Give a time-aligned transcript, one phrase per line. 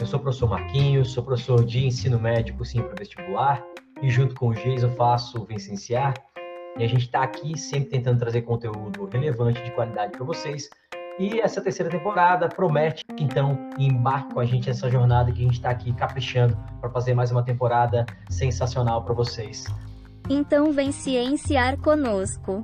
[0.00, 3.62] Eu sou o professor Marquinhos, sou professor de ensino médico sim para vestibular
[4.00, 6.14] e junto com o Jason faço o Vicenciar.
[6.78, 10.70] E a gente está aqui sempre tentando trazer conteúdo relevante de qualidade para vocês.
[11.18, 15.56] E essa terceira temporada promete, então, embarque com a gente nessa jornada que a gente
[15.56, 19.66] está aqui caprichando para fazer mais uma temporada sensacional para vocês.
[20.30, 22.62] Então vem cienciar conosco.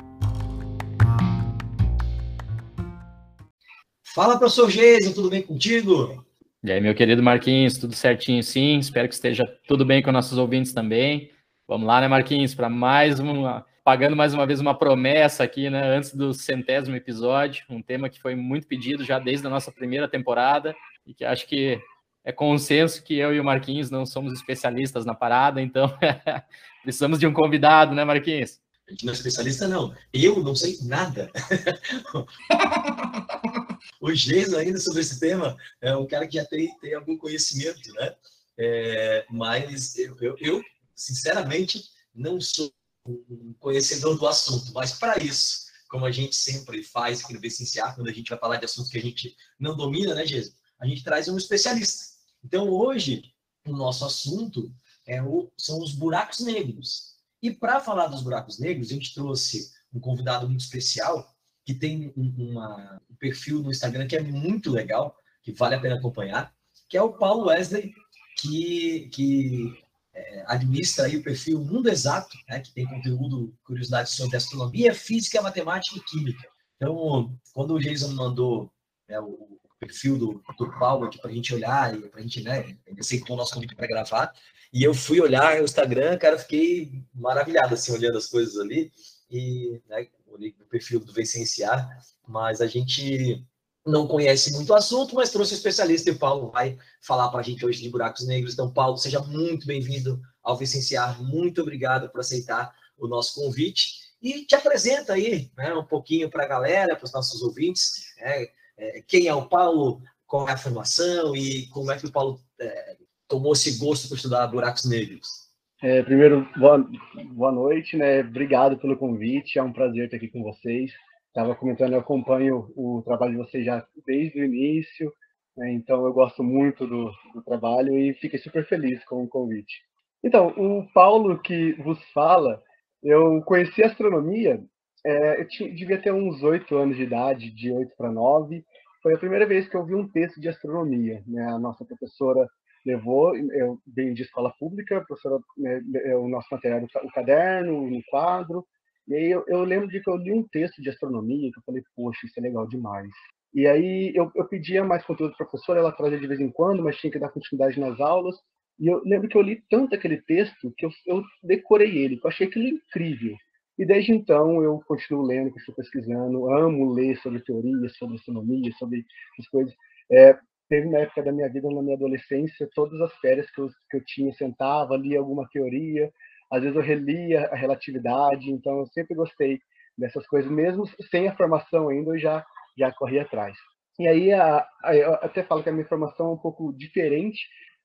[4.14, 6.25] Fala, professor Geisa, tudo bem contigo?
[6.66, 8.80] E aí, meu querido Marquinhos, tudo certinho sim?
[8.80, 11.30] Espero que esteja tudo bem com nossos ouvintes também.
[11.68, 13.64] Vamos lá, né, Marquinhos, para mais uma.
[13.84, 18.20] Pagando mais uma vez uma promessa aqui, né, antes do centésimo episódio, um tema que
[18.20, 20.74] foi muito pedido já desde a nossa primeira temporada
[21.06, 21.80] e que acho que
[22.24, 25.96] é consenso que eu e o Marquinhos não somos especialistas na parada, então
[26.82, 28.58] precisamos de um convidado, né, Marquinhos?
[28.88, 29.94] A gente não é especialista, não.
[30.12, 31.30] Eu não sei nada.
[34.00, 37.92] o Geis ainda sobre esse tema é um cara que já tem, tem algum conhecimento,
[37.94, 38.14] né?
[38.58, 40.62] É, mas eu, eu, eu,
[40.94, 42.72] sinceramente, não sou
[43.06, 44.72] um conhecedor do assunto.
[44.72, 48.38] Mas para isso, como a gente sempre faz aqui no Vicenciar, quando a gente vai
[48.38, 50.54] falar de assuntos que a gente não domina, né, Geis?
[50.80, 52.16] A gente traz um especialista.
[52.44, 53.22] Então, hoje,
[53.66, 54.72] o nosso assunto
[55.06, 57.16] é o, são os buracos negros.
[57.42, 61.35] E para falar dos buracos negros, a gente trouxe um convidado muito especial,
[61.66, 65.80] que tem um, uma, um perfil no Instagram que é muito legal, que vale a
[65.80, 66.54] pena acompanhar,
[66.88, 67.92] que é o Paulo Wesley,
[68.38, 69.84] que, que
[70.14, 75.42] é, administra aí o perfil Mundo Exato, né, que tem conteúdo, curiosidades sobre astronomia, física,
[75.42, 76.48] matemática e química.
[76.76, 78.70] Então, quando o Jason mandou
[79.08, 82.42] né, o perfil do, do Paulo aqui para a gente olhar e para a gente,
[82.42, 84.32] né, ele aceitou o nosso convite para gravar,
[84.72, 88.92] e eu fui olhar o Instagram, cara, fiquei maravilhado, assim, olhando as coisas ali.
[89.30, 90.06] E, né,
[90.36, 91.88] olhei o perfil do Vicenciar,
[92.26, 93.44] mas a gente
[93.86, 97.40] não conhece muito o assunto, mas trouxe um especialista e o Paulo vai falar para
[97.40, 98.52] a gente hoje de buracos negros.
[98.52, 101.22] Então, Paulo, seja muito bem-vindo ao Vicenciar.
[101.22, 104.06] Muito obrigado por aceitar o nosso convite.
[104.20, 108.46] E te apresenta aí né, um pouquinho para a galera, para os nossos ouvintes, né,
[108.76, 112.40] é, quem é o Paulo, qual é a formação e como é que o Paulo
[112.58, 112.96] é,
[113.28, 115.45] tomou esse gosto por estudar buracos negros?
[115.88, 116.84] É, primeiro, boa,
[117.30, 118.18] boa noite, né?
[118.18, 120.92] Obrigado pelo convite, é um prazer estar aqui com vocês.
[121.28, 125.12] Estava comentando, eu acompanho o trabalho de vocês já desde o início,
[125.56, 125.70] né?
[125.74, 129.80] então eu gosto muito do, do trabalho e fiquei super feliz com o convite.
[130.24, 132.60] Então, o Paulo que vos fala,
[133.00, 134.60] eu conheci astronomia,
[135.04, 138.64] é, eu tinha, devia ter uns oito anos de idade, de oito para nove.
[139.04, 141.22] Foi a primeira vez que eu vi um texto de astronomia.
[141.28, 141.44] Né?
[141.44, 142.48] A nossa professora
[142.86, 145.82] levou, eu venho de escola pública, a professora, né,
[146.16, 148.64] o nosso material, o caderno, o quadro,
[149.08, 151.62] e aí eu, eu, lembro de que eu li um texto de astronomia, que eu
[151.64, 153.10] falei, poxa, isso é legal demais.
[153.54, 156.82] E aí eu, eu pedia mais conteúdo da professora, ela trazia de vez em quando,
[156.82, 158.36] mas tinha que dar continuidade nas aulas,
[158.78, 162.26] e eu lembro que eu li tanto aquele texto que eu, eu decorei ele, que
[162.26, 163.36] eu achei aquilo incrível.
[163.78, 169.04] E desde então eu continuo lendo, continuo pesquisando, amo ler sobre teorias, sobre astronomia, sobre
[169.38, 169.74] as coisas.
[170.10, 173.68] É, teve uma época da minha vida, na minha adolescência, todas as férias que eu,
[173.90, 176.10] que eu tinha, sentava, lia alguma teoria,
[176.50, 179.60] às vezes eu relia a relatividade, então eu sempre gostei
[179.96, 182.44] dessas coisas, mesmo sem a formação ainda, eu já,
[182.76, 183.56] já corri atrás.
[183.98, 187.40] E aí, a, a, eu até falo que a minha formação é um pouco diferente,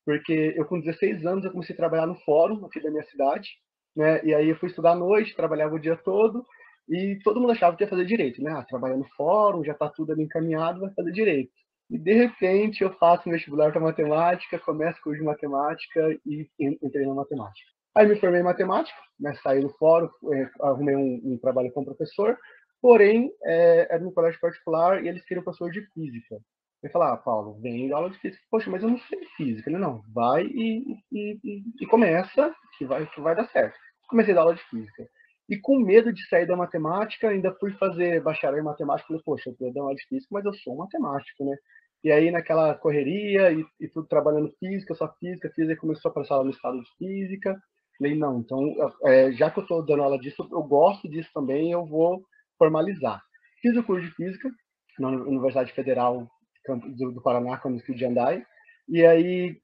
[0.05, 3.49] porque eu com 16 anos eu comecei a trabalhar no fórum aqui da minha cidade,
[3.95, 4.23] né?
[4.23, 6.45] E aí eu fui estudar à noite, trabalhava o dia todo,
[6.89, 8.51] e todo mundo achava que ia fazer direito, né?
[8.51, 11.51] Ah, trabalha no fórum, já está tudo ali encaminhado, vai fazer direito.
[11.91, 17.05] E de repente eu faço um vestibular para matemática, começo curso de matemática e entrei
[17.05, 17.69] na matemática.
[17.93, 21.87] Aí me formei em matemática, né, saí do fórum, é, arrumei um, um, trabalho como
[21.87, 22.37] professor,
[22.81, 26.37] porém é, era um colégio particular e eles queriam professor de física.
[26.81, 28.41] Ele falou, ah, Paulo, vem aula de física.
[28.49, 29.69] Poxa, mas eu não sei física.
[29.69, 33.77] Ele, não, vai e, e, e, e começa, que vai, que vai dar certo.
[34.07, 35.05] Comecei a dar aula de física.
[35.49, 39.07] E com medo de sair da matemática, ainda fui fazer bacharel em matemática.
[39.07, 41.55] Falei, poxa, eu quero dar aula de física, mas eu sou matemático, né?
[42.03, 46.43] E aí, naquela correria e, e tudo trabalhando física, só física, física, começou a passar
[46.43, 47.61] no estado de física.
[47.97, 48.75] Falei, não, então,
[49.05, 52.23] é, já que eu estou dando aula disso, eu gosto disso também, eu vou
[52.57, 53.21] formalizar.
[53.61, 54.49] Fiz o curso de física
[54.97, 56.27] na Universidade Federal
[56.67, 58.43] do, Paraná, quando fui de Andai,
[58.87, 59.57] e aí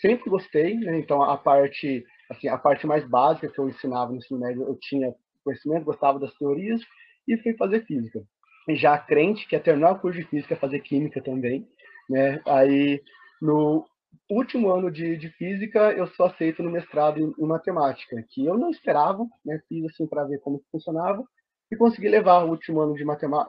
[0.00, 0.98] sempre gostei, né?
[0.98, 4.76] Então, a parte, assim, a parte mais básica que eu ensinava no ensino médio, eu
[4.80, 5.14] tinha
[5.44, 6.80] conhecimento, gostava das teorias,
[7.26, 8.22] e fui fazer física.
[8.68, 11.66] E já crente que ia terminar o curso de física, fazer química também,
[12.08, 12.40] né?
[12.46, 13.02] Aí,
[13.40, 13.84] no
[14.30, 18.56] último ano de, de física, eu sou aceito no mestrado em, em matemática, que eu
[18.56, 19.60] não esperava, né?
[19.68, 21.24] Fiz assim para ver como funcionava
[21.70, 23.04] e consegui levar o último ano de,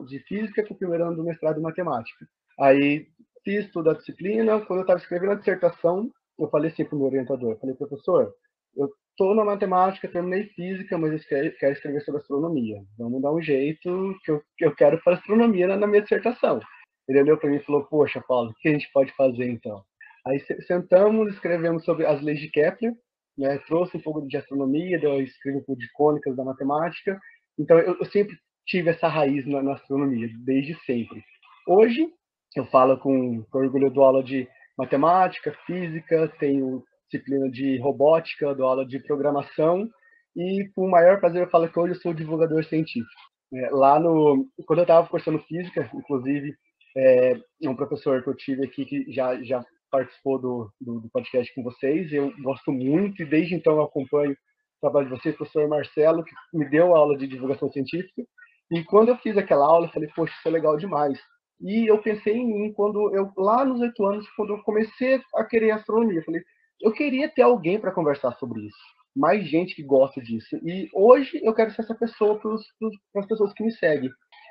[0.07, 2.27] de física com o primeiro ano do mestrado em matemática.
[2.59, 3.07] Aí
[3.43, 6.99] fiz toda a disciplina, quando eu estava escrevendo a dissertação, eu falei assim para o
[6.99, 8.33] meu orientador, falei, professor,
[8.75, 12.81] eu estou na matemática, terminei física, mas eu quero escrever sobre astronomia.
[12.97, 16.59] Vamos dar um jeito que eu, que eu quero para astronomia na minha dissertação.
[17.09, 19.83] Ele olhou para mim e falou, poxa, Paulo, o que a gente pode fazer então?
[20.27, 22.93] Aí sentamos, escrevemos sobre as leis de Kepler,
[23.35, 27.19] né, trouxe um pouco de astronomia, eu escrevi um pouco de cônicas da matemática.
[27.57, 31.23] Então, eu, eu sempre tive essa raiz na, na, astronomia, desde sempre.
[31.67, 32.07] Hoje,
[32.55, 34.47] eu falo com, com orgulho do aula de
[34.77, 39.89] matemática, física, tenho disciplina de robótica, do aula de programação,
[40.35, 43.09] e com o maior prazer eu falo que hoje eu sou divulgador científico.
[43.51, 46.53] É, lá no, quando eu estava cursando física, inclusive,
[46.95, 51.53] é, um professor que eu tive aqui que já, já participou do, do, do, podcast
[51.53, 52.11] com vocês.
[52.11, 54.35] Eu gosto muito e desde então eu acompanho o
[54.81, 58.23] trabalho de vocês, professor Marcelo, que me deu aula de divulgação científica.
[58.71, 61.19] E quando eu fiz aquela aula, eu falei, poxa, isso é legal demais.
[61.61, 65.43] E eu pensei em mim quando eu, lá nos oito anos, quando eu comecei a
[65.43, 66.19] querer astronomia.
[66.19, 66.41] Eu falei,
[66.81, 68.77] eu queria ter alguém para conversar sobre isso.
[69.15, 70.55] Mais gente que gosta disso.
[70.63, 74.09] E hoje eu quero ser essa pessoa para as pessoas que me seguem.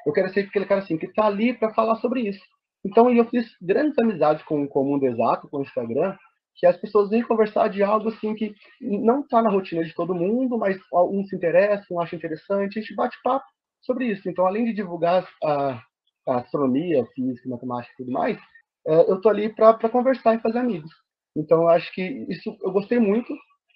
[0.09, 2.41] Eu quero ser aquele cara assim, que está ali para falar sobre isso.
[2.83, 6.17] Então, eu fiz grandes amizades com, com o mundo exato, com o Instagram,
[6.57, 10.15] que as pessoas vêm conversar de algo assim que não está na rotina de todo
[10.15, 13.45] mundo, mas um se interessa, um acha interessante, a gente bate papo
[13.83, 14.27] sobre isso.
[14.31, 15.83] Então, além de divulgar a,
[16.27, 18.39] a astronomia, física, matemática e tudo mais,
[18.87, 20.91] é, eu estou ali para conversar e fazer amigos.
[21.37, 23.31] Então, eu acho que isso eu gostei muito.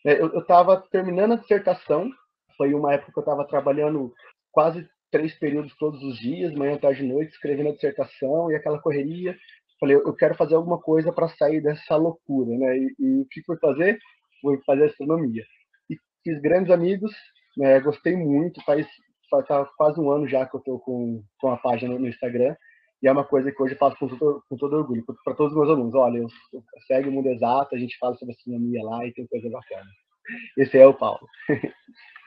[0.07, 2.11] É, eu estava terminando a dissertação,
[2.57, 4.15] foi uma época que eu estava trabalhando
[4.51, 8.81] quase três períodos todos os dias, manhã, tarde e noite, escrevendo a dissertação e aquela
[8.81, 9.37] correria.
[9.79, 12.79] Falei, eu quero fazer alguma coisa para sair dessa loucura, né?
[12.79, 13.99] E, e o que fui fazer?
[14.41, 15.45] Fui fazer astronomia.
[15.91, 17.13] E fiz grandes amigos,
[17.57, 17.79] né?
[17.81, 18.87] gostei muito, faz,
[19.31, 22.57] faz tá quase um ano já que eu estou com, com a página no Instagram,
[23.03, 25.53] e é uma coisa que hoje eu faço com todo, com todo orgulho, para todos
[25.53, 25.95] os meus alunos.
[25.95, 29.27] Olha, eu, eu segue o mundo exato, a gente fala sobre astronomia lá e tem
[29.27, 29.91] coisa bacana.
[30.57, 31.29] Esse é o Paulo.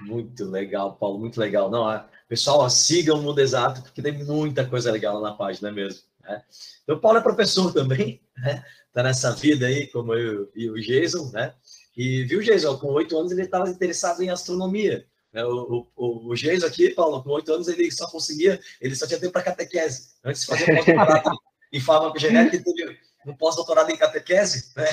[0.01, 1.69] Muito legal, Paulo, muito legal.
[1.69, 6.01] Não, pessoal, sigam o Mundo Exato, porque tem muita coisa legal na página mesmo.
[6.21, 6.43] Né?
[6.83, 8.63] Então, o Paulo é professor também, né?
[8.93, 11.53] Tá nessa vida aí, como eu e o Jason, né?
[11.95, 15.05] E viu, Jason, com oito anos ele estava interessado em astronomia.
[15.33, 15.45] Né?
[15.45, 19.19] O, o, o Jason aqui, Paulo, com oito anos ele só conseguia, ele só tinha
[19.19, 20.09] tempo para catequese.
[20.23, 21.37] Antes de fazer pós-doutorado
[21.71, 24.87] em farmacogenética, ele teve um pós-doutorado em catequese, né?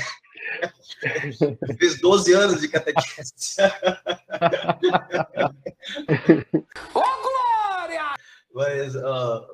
[1.79, 3.57] Fez 12 anos de catequese.
[6.95, 8.15] Ô, Glória!
[8.55, 9.47] Mas, uh,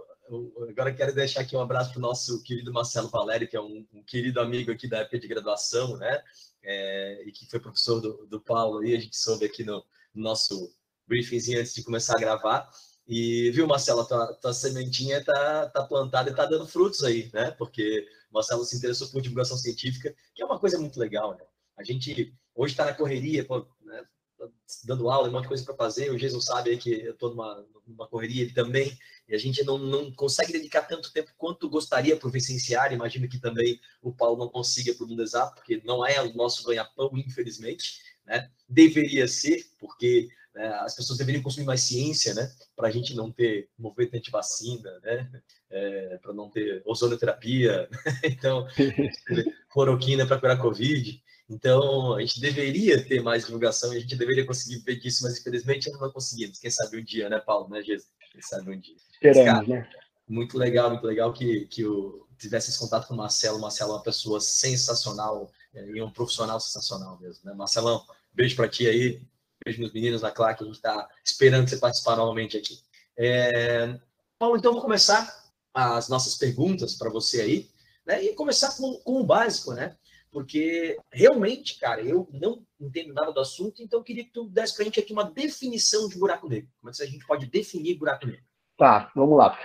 [0.69, 3.87] agora quero deixar aqui um abraço para o nosso querido Marcelo Valério, que é um,
[3.93, 6.23] um, querido amigo aqui da época de graduação, né?
[6.63, 10.23] É, e que foi professor do, do Paulo, e a gente soube aqui no, no
[10.23, 10.73] nosso
[11.07, 12.69] briefing antes de começar a gravar.
[13.07, 17.51] E, viu, Marcelo, tua, tua sementinha tá, tá plantada e tá dando frutos aí, né?
[17.53, 21.45] Porque Marcelo se interessou por divulgação científica, que é uma coisa muito legal, né?
[21.77, 24.05] A gente hoje está na correria, pô, né?
[24.85, 26.11] dando aula, um monte de coisa para fazer.
[26.11, 28.97] O Jesus sabe aí que eu estou numa, numa correria também,
[29.29, 32.95] e a gente não, não consegue dedicar tanto tempo quanto gostaria para o Vicenciário.
[32.95, 36.35] Imagino que também o Paulo não consiga para o mundo exato, porque não é o
[36.35, 38.01] nosso ganha-pão, infelizmente.
[38.25, 38.51] Né?
[38.69, 40.67] Deveria ser, porque né?
[40.81, 42.53] As pessoas deveriam consumir mais ciência, né?
[42.75, 45.31] Para a gente não ter movimento anti-vacina, né?
[45.71, 47.89] É, para não ter ozonoterapia,
[48.25, 48.67] então,
[49.71, 51.23] cloroquina para curar Covid.
[51.51, 55.89] Então, a gente deveria ter mais divulgação a gente deveria conseguir ver disso, mas infelizmente
[55.89, 56.59] ainda não conseguimos.
[56.59, 57.69] Quem sabe um dia, né, Paulo?
[57.71, 58.11] Né, Jesus?
[58.33, 58.97] Quem sabe um dia.
[59.23, 59.89] Esperamos, né?
[60.29, 63.57] Muito legal, muito legal que, que eu tivesse esse contato com o Marcelo.
[63.57, 67.55] O Marcelo é uma pessoa sensacional é, e um profissional sensacional mesmo, né?
[67.55, 69.23] Marcelão, beijo para ti aí.
[69.65, 72.79] Beijo nos meninos da Claque, a gente está esperando você participar novamente aqui.
[73.17, 73.99] É...
[74.39, 75.38] Paulo, então vou começar
[75.79, 77.69] as nossas perguntas para você aí.
[78.07, 78.23] né?
[78.25, 79.95] E começar com, com o básico, né?
[80.31, 84.75] Porque realmente, cara, eu não entendo nada do assunto, então eu queria que tu desse
[84.75, 86.69] pra gente aqui uma definição de buraco negro.
[86.81, 88.43] Como é que a gente pode definir buraco negro?
[88.77, 89.59] Tá, vamos lá.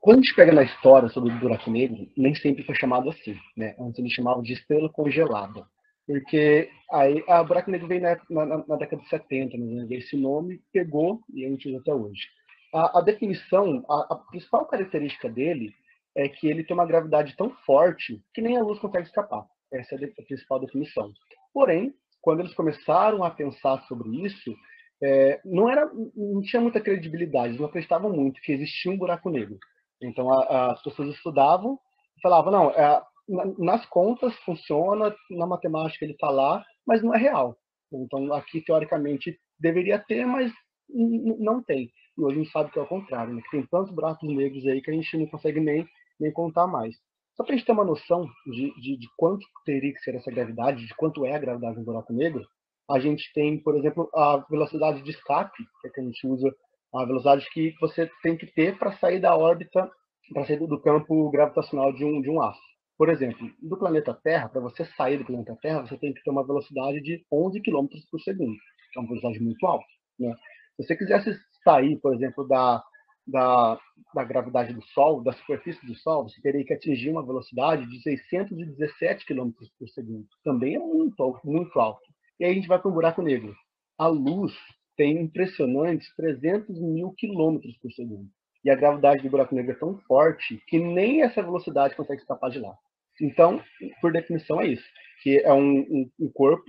[0.00, 3.36] Quando a gente pega na história sobre o buraco negro, nem sempre foi chamado assim,
[3.56, 3.76] né?
[3.78, 5.64] Antes eles chamavam de estrela congelada.
[6.04, 9.86] Porque aí a buraco negro veio na, na, na década de 70, né?
[9.90, 12.22] esse nome pegou e a gente usa até hoje.
[12.72, 15.74] A, a definição, a, a, principal característica dele
[16.16, 19.46] é que ele tem uma gravidade tão forte que nem a luz consegue escapar.
[19.72, 21.12] Essa é a principal definição.
[21.52, 24.54] Porém, quando eles começaram a pensar sobre isso,
[25.02, 29.28] é, não era, não tinha muita credibilidade, eles não acreditavam muito que existia um buraco
[29.28, 29.58] negro.
[30.00, 31.78] Então a, as pessoas estudavam
[32.16, 33.02] e falavam, não, é,
[33.58, 37.56] nas contas funciona, na matemática ele está lá, mas não é real.
[37.92, 40.52] Então aqui teoricamente deveria ter, mas
[40.88, 41.90] não tem.
[42.16, 43.42] E hoje a gente sabe que é o contrário, né?
[43.42, 45.86] que tem tantos buracos negros aí que a gente não consegue nem,
[46.20, 46.94] nem contar mais.
[47.34, 50.30] Só para a gente ter uma noção de, de, de, quanto teria que ser essa
[50.30, 52.44] gravidade, de quanto é a gravidade do buraco negro,
[52.90, 56.54] a gente tem, por exemplo, a velocidade de escape, que, é que a gente usa
[56.94, 59.90] a velocidade que você tem que ter para sair da órbita,
[60.34, 62.60] para sair do campo gravitacional de um, de um aço.
[62.98, 66.30] Por exemplo, do planeta Terra, para você sair do planeta Terra, você tem que ter
[66.30, 68.56] uma velocidade de 11 km por segundo,
[68.92, 69.86] que é uma velocidade muito alta.
[70.18, 70.34] Né?
[70.76, 72.82] Se você quisesse sair, por exemplo, da,
[73.26, 73.78] da,
[74.14, 78.00] da gravidade do Sol, da superfície do Sol, você teria que atingir uma velocidade de
[78.02, 80.26] 617 km por segundo.
[80.44, 82.02] Também é muito, muito alto.
[82.38, 83.54] E aí a gente vai para o buraco negro.
[83.98, 84.52] A luz
[84.96, 88.28] tem impressionantes 300 mil quilômetros por segundo.
[88.64, 92.50] E a gravidade do buraco negro é tão forte que nem essa velocidade consegue escapar
[92.50, 92.74] de lá.
[93.20, 93.62] Então,
[94.00, 94.84] por definição, é isso.
[95.22, 96.64] Que é um, um, um corpo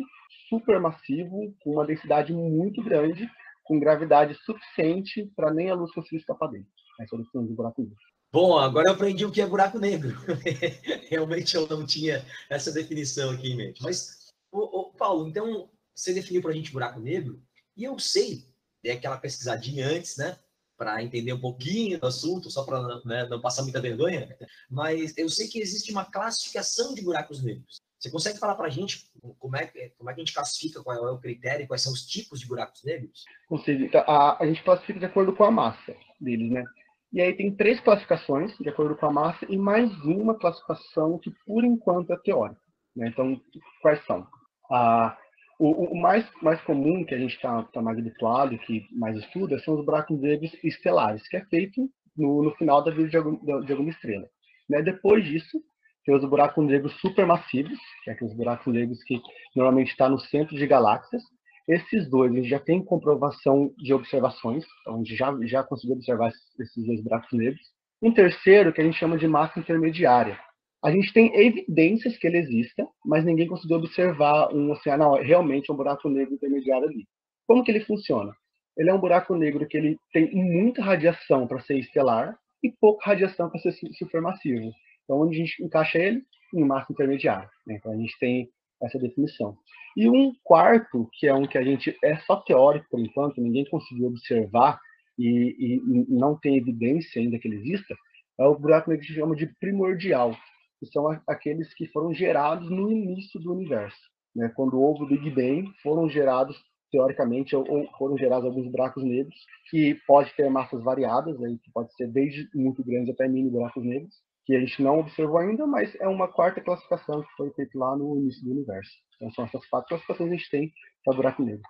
[0.50, 3.30] supermassivo, com uma densidade muito grande,
[3.64, 6.68] com gravidade suficiente para nem a luz conseguir escapar dele.
[7.00, 7.98] É a definição do buraco negro.
[8.32, 10.18] Bom, agora eu aprendi o que é buraco negro.
[11.10, 13.82] Realmente eu não tinha essa definição aqui em mente.
[13.84, 17.42] Mas, ô, ô, Paulo, então você definiu para a gente buraco negro
[17.78, 18.48] e eu sei,
[18.82, 20.38] dei aquela pesquisadinha antes, né?
[20.76, 24.36] Para entender um pouquinho do assunto, só para né, não passar muita vergonha,
[24.70, 27.78] mas eu sei que existe uma classificação de buracos negros.
[28.04, 29.66] Você consegue falar para a gente como é,
[29.98, 32.46] como é que a gente classifica, qual é o critério, quais são os tipos de
[32.46, 33.24] buracos negros?
[33.48, 33.86] Consigo.
[33.86, 36.66] Então, a, a gente classifica de acordo com a massa deles, né?
[37.14, 41.32] E aí tem três classificações, de acordo com a massa, e mais uma classificação que,
[41.46, 42.60] por enquanto, é teórica.
[42.94, 43.08] Né?
[43.08, 43.40] Então,
[43.82, 44.28] quais são?
[44.70, 45.18] A,
[45.58, 49.60] o, o, mais, mais comum, que a gente está tá mais habituado, que mais estuda,
[49.60, 53.64] são os buracos negros estelares, que é feito no, no final da vida de, algum,
[53.64, 54.28] de alguma estrela.
[54.68, 54.82] Né?
[54.82, 55.64] Depois disso,
[56.06, 59.22] tem os buracos negros supermassivos, que é aqueles buracos negros que
[59.56, 61.24] normalmente estão tá no centro de galáxias.
[61.68, 65.96] Esses dois, a gente já tem comprovação de observações, então a gente já, já conseguiu
[65.96, 67.62] observar esses dois buracos negros.
[68.02, 70.38] Um terceiro, que a gente chama de massa intermediária,
[70.84, 75.72] a gente tem evidências que ele exista, mas ninguém conseguiu observar um oceano, não, realmente
[75.72, 77.08] um buraco negro intermediário ali.
[77.48, 78.34] Como que ele funciona?
[78.78, 83.06] Ele é um buraco negro que ele tem muita radiação para ser estelar e pouca
[83.06, 84.72] radiação para ser supermassivo.
[85.04, 86.24] Então, onde a gente encaixa ele?
[86.54, 87.50] Em massa intermediária.
[87.66, 87.76] Né?
[87.76, 88.50] Então, a gente tem
[88.82, 89.58] essa definição.
[89.96, 93.66] E um quarto, que é um que a gente é só teórico por enquanto, ninguém
[93.70, 94.80] conseguiu observar
[95.18, 97.96] e, e não tem evidência ainda que ele exista,
[98.40, 100.36] é o buraco negro que a gente chama de primordial
[100.84, 103.98] que são aqueles que foram gerados no início do universo.
[104.36, 104.52] Né?
[104.56, 106.58] Quando houve o Big Bang, foram gerados,
[106.92, 109.36] teoricamente, ou foram gerados alguns buracos negros,
[109.70, 113.84] que pode ter massas variadas, aí, que pode ser desde muito grandes até mini buracos
[113.84, 114.14] negros,
[114.46, 117.96] que a gente não observou ainda, mas é uma quarta classificação que foi feita lá
[117.96, 118.92] no início do universo.
[119.16, 120.74] Então são essas quatro classificações que a gente tem
[121.04, 121.62] para buraco negro.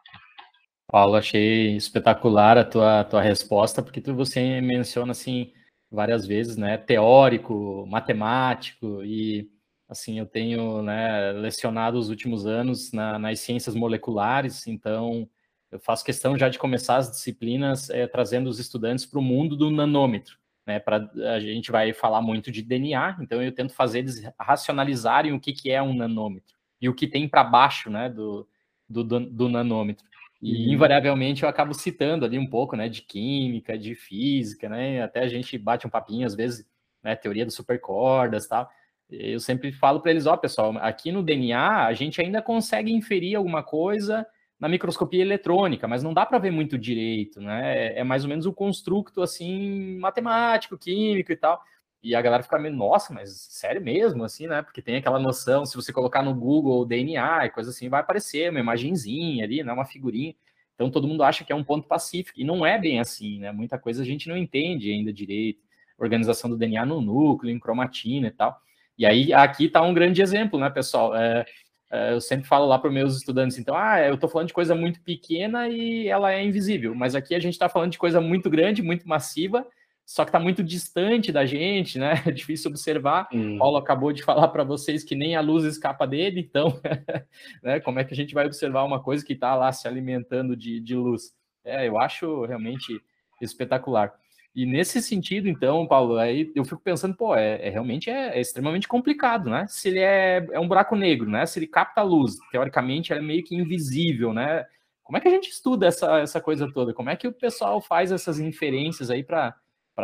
[0.88, 5.52] Paulo, achei espetacular a tua, tua resposta, porque tu, você menciona assim
[5.90, 9.50] várias vezes, né, teórico, matemático, e
[9.88, 15.30] assim, eu tenho né, lecionado os últimos anos na, nas ciências moleculares, então
[15.72, 19.56] eu faço questão já de começar as disciplinas é, trazendo os estudantes para o mundo
[19.56, 24.00] do nanômetro, né, para a gente vai falar muito de DNA, então eu tento fazer
[24.00, 28.10] eles racionalizarem o que, que é um nanômetro e o que tem para baixo, né,
[28.10, 28.48] do,
[28.90, 30.06] do, do nanômetro.
[30.42, 30.74] E uhum.
[30.74, 35.02] invariavelmente eu acabo citando ali um pouco, né, de química, de física, né?
[35.02, 36.68] Até a gente bate um papinho às vezes,
[37.02, 38.70] né, teoria das supercordas, tal.
[39.10, 43.36] Eu sempre falo para eles, ó, pessoal, aqui no DNA a gente ainda consegue inferir
[43.38, 44.28] alguma coisa
[44.64, 47.88] na microscopia eletrônica, mas não dá para ver muito direito, né?
[47.88, 51.62] É, é mais ou menos um construto assim matemático, químico e tal.
[52.02, 54.62] E a galera fica meio, nossa, mas sério mesmo, assim, né?
[54.62, 58.52] Porque tem aquela noção, se você colocar no Google DNA e coisa assim, vai aparecer
[58.52, 59.74] uma imagenzinha ali, né?
[59.74, 60.34] Uma figurinha.
[60.76, 63.52] Então todo mundo acha que é um ponto pacífico, e não é bem assim, né?
[63.52, 65.60] Muita coisa a gente não entende ainda direito.
[65.98, 68.58] Organização do DNA no núcleo, em cromatina e tal.
[68.98, 71.14] E aí, aqui está um grande exemplo, né, pessoal?
[71.16, 71.44] É,
[72.12, 74.74] eu sempre falo lá para os meus estudantes, então, ah, eu estou falando de coisa
[74.74, 78.50] muito pequena e ela é invisível, mas aqui a gente está falando de coisa muito
[78.50, 79.66] grande, muito massiva,
[80.06, 82.14] só que está muito distante da gente, né?
[82.28, 83.28] É difícil observar.
[83.32, 83.58] Hum.
[83.58, 86.80] Paulo acabou de falar para vocês que nem a luz escapa dele, então,
[87.64, 90.56] né, como é que a gente vai observar uma coisa que está lá se alimentando
[90.56, 91.34] de, de luz?
[91.64, 93.00] É, eu acho realmente
[93.42, 94.14] espetacular.
[94.56, 98.42] E nesse sentido, então, Paulo, aí eu fico pensando, pô, é, é realmente é, é,
[98.42, 99.66] extremamente complicado, né?
[99.68, 101.44] Se ele é, é um buraco negro, né?
[101.48, 104.64] Se ele capta a luz, teoricamente, é meio que invisível, né?
[105.04, 106.94] Como é que a gente estuda essa, essa coisa toda?
[106.94, 109.56] Como é que o pessoal faz essas inferências aí para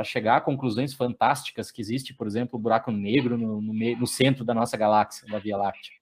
[0.04, 4.08] chegar a conclusões fantásticas que existe, por exemplo, o buraco negro no, no, meio, no
[4.08, 5.99] centro da nossa galáxia, da Via Láctea?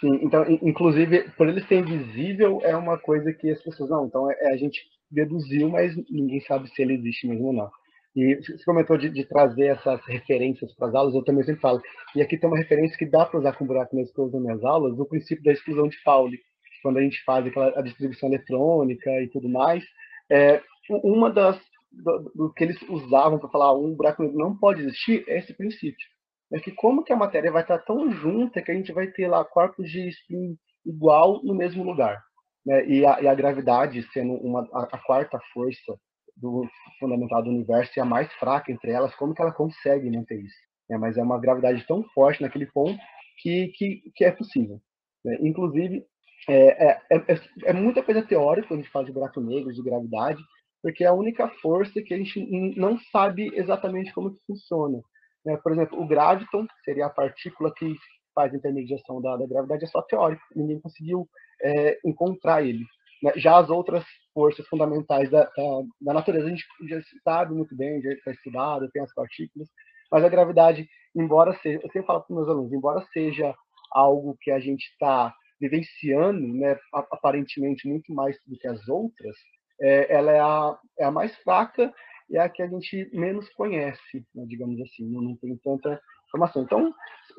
[0.00, 4.06] Sim, então, inclusive, por ele ser invisível, é uma coisa que as pessoas não.
[4.06, 4.80] Então, é, é a gente
[5.10, 7.70] deduziu, mas ninguém sabe se ele existe mesmo ou não.
[8.16, 11.80] E você comentou de, de trazer essas referências para as aulas, eu também sempre falo.
[12.16, 14.34] E aqui tem uma referência que dá para usar com buraco negro que eu uso
[14.34, 16.38] nas minhas aulas, o princípio da exclusão de Pauli,
[16.82, 19.84] quando a gente faz aquela, a distribuição eletrônica e tudo mais.
[20.30, 21.60] É, uma das
[21.92, 25.52] do, do que eles usavam para falar um buraco negro não pode existir é esse
[25.52, 26.06] princípio.
[26.52, 29.28] É que como que a matéria vai estar tão junta que a gente vai ter
[29.28, 32.20] lá corpos de spin igual no mesmo lugar
[32.64, 32.86] né?
[32.86, 35.96] e, a, e, a, gravidade sendo uma, a, a, quarta força
[36.36, 36.66] do
[36.98, 40.56] fundamental do universo e a mais fraca entre elas, como que ela consegue manter isso?
[40.90, 42.98] É, mas é uma gravidade tão forte naquele ponto
[43.38, 44.80] que, que, que é possível.
[45.24, 45.38] Né?
[45.40, 46.04] Inclusive,
[46.48, 49.82] é, é, é, é, muita coisa teórica quando a gente fala de buraco negro, de
[49.82, 50.42] gravidade,
[50.82, 52.40] porque é a única força que a gente
[52.76, 55.00] não sabe exatamente como que funciona.
[55.44, 55.56] Né?
[55.56, 57.94] Por exemplo, o graviton, seria a partícula que
[58.34, 60.42] faz a intermediação da, da gravidade, é só teórico.
[60.54, 61.28] Ninguém conseguiu
[61.62, 62.84] é, encontrar ele.
[63.22, 63.32] Né?
[63.36, 68.00] Já as outras forças fundamentais da, da, da, natureza a gente já sabe muito bem,
[68.00, 69.68] já está estudado, tem as partículas,
[70.10, 73.54] mas a gravidade, embora seja, eu sempre falo para meus alunos, embora seja
[73.92, 79.36] algo que a gente está vivenciando, né, aparentemente muito mais do que as outras,
[79.80, 81.92] é, ela é a, é a mais fraca
[82.32, 86.62] é a que a gente menos conhece, né, digamos assim, não, não tem tanta informação.
[86.62, 86.94] Então,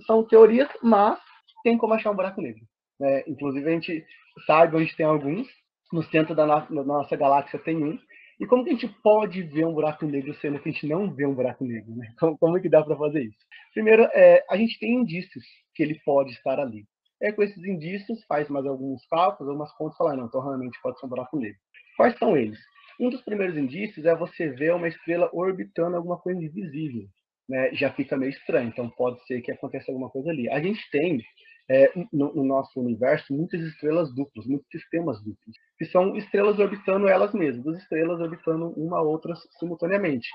[0.06, 1.19] são teorias, mas
[1.63, 2.62] tem como achar um buraco negro.
[2.99, 3.23] Né?
[3.27, 4.06] Inclusive, a gente
[4.45, 5.47] sabe onde tem alguns,
[5.91, 7.97] no centro da, no da nossa galáxia tem um.
[8.39, 11.13] E como que a gente pode ver um buraco negro sendo que a gente não
[11.13, 11.95] vê um buraco negro?
[11.95, 12.13] Né?
[12.19, 13.38] Como, como é que dá para fazer isso?
[13.73, 15.43] Primeiro, é, a gente tem indícios
[15.75, 16.86] que ele pode estar ali.
[17.21, 20.80] É com esses indícios, faz mais alguns cálculos, algumas contas, e fala, não, então realmente
[20.82, 21.60] pode ser um buraco negro.
[21.95, 22.58] Quais são eles?
[23.01, 27.07] Um dos primeiros indícios é você ver uma estrela orbitando alguma coisa invisível.
[27.49, 27.73] Né?
[27.73, 30.47] Já fica meio estranho, então pode ser que aconteça alguma coisa ali.
[30.47, 31.19] A gente tem
[31.67, 37.07] é, no, no, nosso universo muitas estrelas duplas, muitos sistemas duplos, que são estrelas orbitando
[37.07, 40.29] elas mesmas, duas estrelas orbitando uma a outra simultaneamente.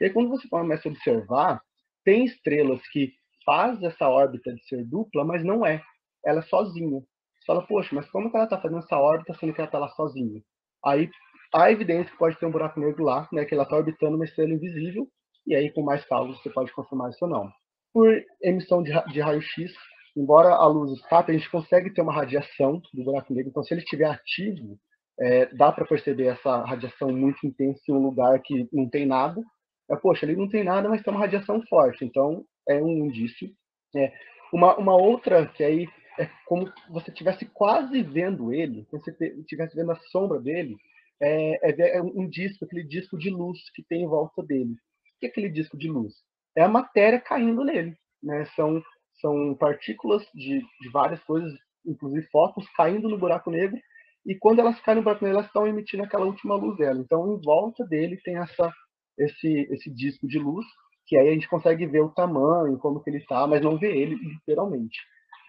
[0.00, 1.60] E aí, quando você começa a observar,
[2.04, 3.12] tem estrelas que
[3.44, 5.82] faz essa órbita de ser dupla, mas não é.
[6.24, 7.00] Ela é sozinha.
[7.00, 9.78] Você fala, poxa, mas como que ela está fazendo essa órbita sendo que ela está
[9.80, 10.40] lá sozinha?
[10.84, 11.10] Aí
[11.54, 14.24] há evidência que pode ter um buraco negro lá, né, que ela está orbitando uma
[14.24, 15.08] estrela invisível,
[15.46, 17.50] e aí com mais cálculos você pode confirmar isso ou não.
[17.92, 18.08] Por
[18.42, 19.72] emissão de, de raio-x,
[20.16, 23.50] embora a luz escape, a gente consegue ter uma radiação do buraco negro.
[23.50, 24.78] Então, se ele estiver ativo,
[25.20, 29.42] é, dá para perceber essa radiação muito intensa em um lugar que não tem nada.
[29.90, 32.04] É, poxa, ali não tem nada, mas tem uma radiação forte.
[32.04, 33.50] Então, é um indício.
[33.94, 34.12] É,
[34.52, 35.86] uma, uma outra que aí
[36.18, 40.76] é como você estivesse quase vendo ele, como você estivesse vendo a sombra dele,
[41.22, 44.72] é, é, é, um disco, aquele disco de luz que tem em volta dele.
[44.72, 46.14] O que é aquele disco de luz?
[46.56, 47.96] É a matéria caindo nele.
[48.22, 48.44] Né?
[48.56, 48.82] São
[49.22, 51.52] são partículas de, de várias coisas,
[51.86, 53.80] inclusive fótons, caindo no buraco negro,
[54.26, 57.00] e quando elas caem no buraco negro, elas estão emitindo aquela última luz dela.
[57.00, 58.72] Então, em volta dele tem essa,
[59.18, 60.66] esse, esse disco de luz,
[61.06, 63.96] que aí a gente consegue ver o tamanho, como que ele está, mas não vê
[63.96, 64.98] ele literalmente.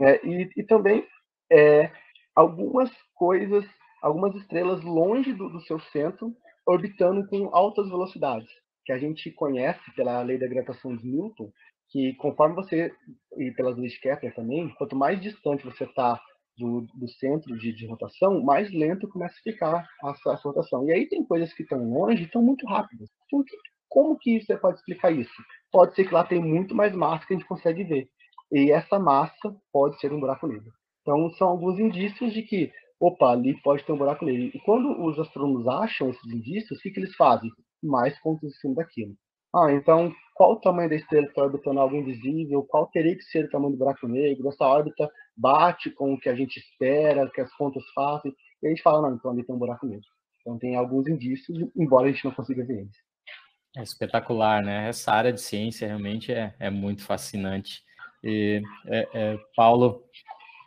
[0.01, 1.05] É, e, e, também
[1.51, 1.91] é,
[2.35, 3.63] algumas coisas,
[4.03, 6.35] algumas estrelas longe do, do seu centro,
[6.67, 8.49] orbitando com altas velocidades,
[8.85, 11.49] que a gente conhece pela lei da gravitação de Newton,
[11.89, 12.91] que conforme você,
[13.37, 16.21] e pelas leis de Kepler também, quanto mais distante você está
[16.57, 20.85] do, do, centro de, de, rotação, mais lento começa a ficar a, a sua rotação.
[20.85, 23.09] E aí tem coisas que estão longe e estão muito rápidas.
[23.25, 23.43] Então,
[23.89, 25.33] como que você pode explicar isso?
[25.71, 28.09] Pode ser que lá tem muito mais massa que a gente consegue ver.
[28.51, 30.71] E essa massa pode ser um buraco negro.
[31.01, 32.71] Então, são alguns indícios de que,
[33.03, 34.51] opa, ali pode ter um buraco negro.
[34.53, 37.49] E quando os astrônomos acham esses indícios, o que, que eles fazem?
[37.81, 39.13] Mais pontos em cima daquilo.
[39.53, 42.63] Ah, então qual o tamanho da estrela que está orbitando algo invisível?
[42.63, 44.47] Qual teria que ser o tamanho do buraco negro?
[44.47, 48.33] Essa órbita bate com o que a gente espera, que as contas fazem?
[48.61, 50.07] E a gente fala, não, então ali tem um buraco negro.
[50.41, 52.97] Então tem alguns indícios, embora a gente não consiga ver eles.
[53.77, 54.87] É espetacular, né?
[54.87, 57.81] Essa área de ciência realmente é, é muito fascinante.
[58.23, 60.03] E, é, é, Paulo,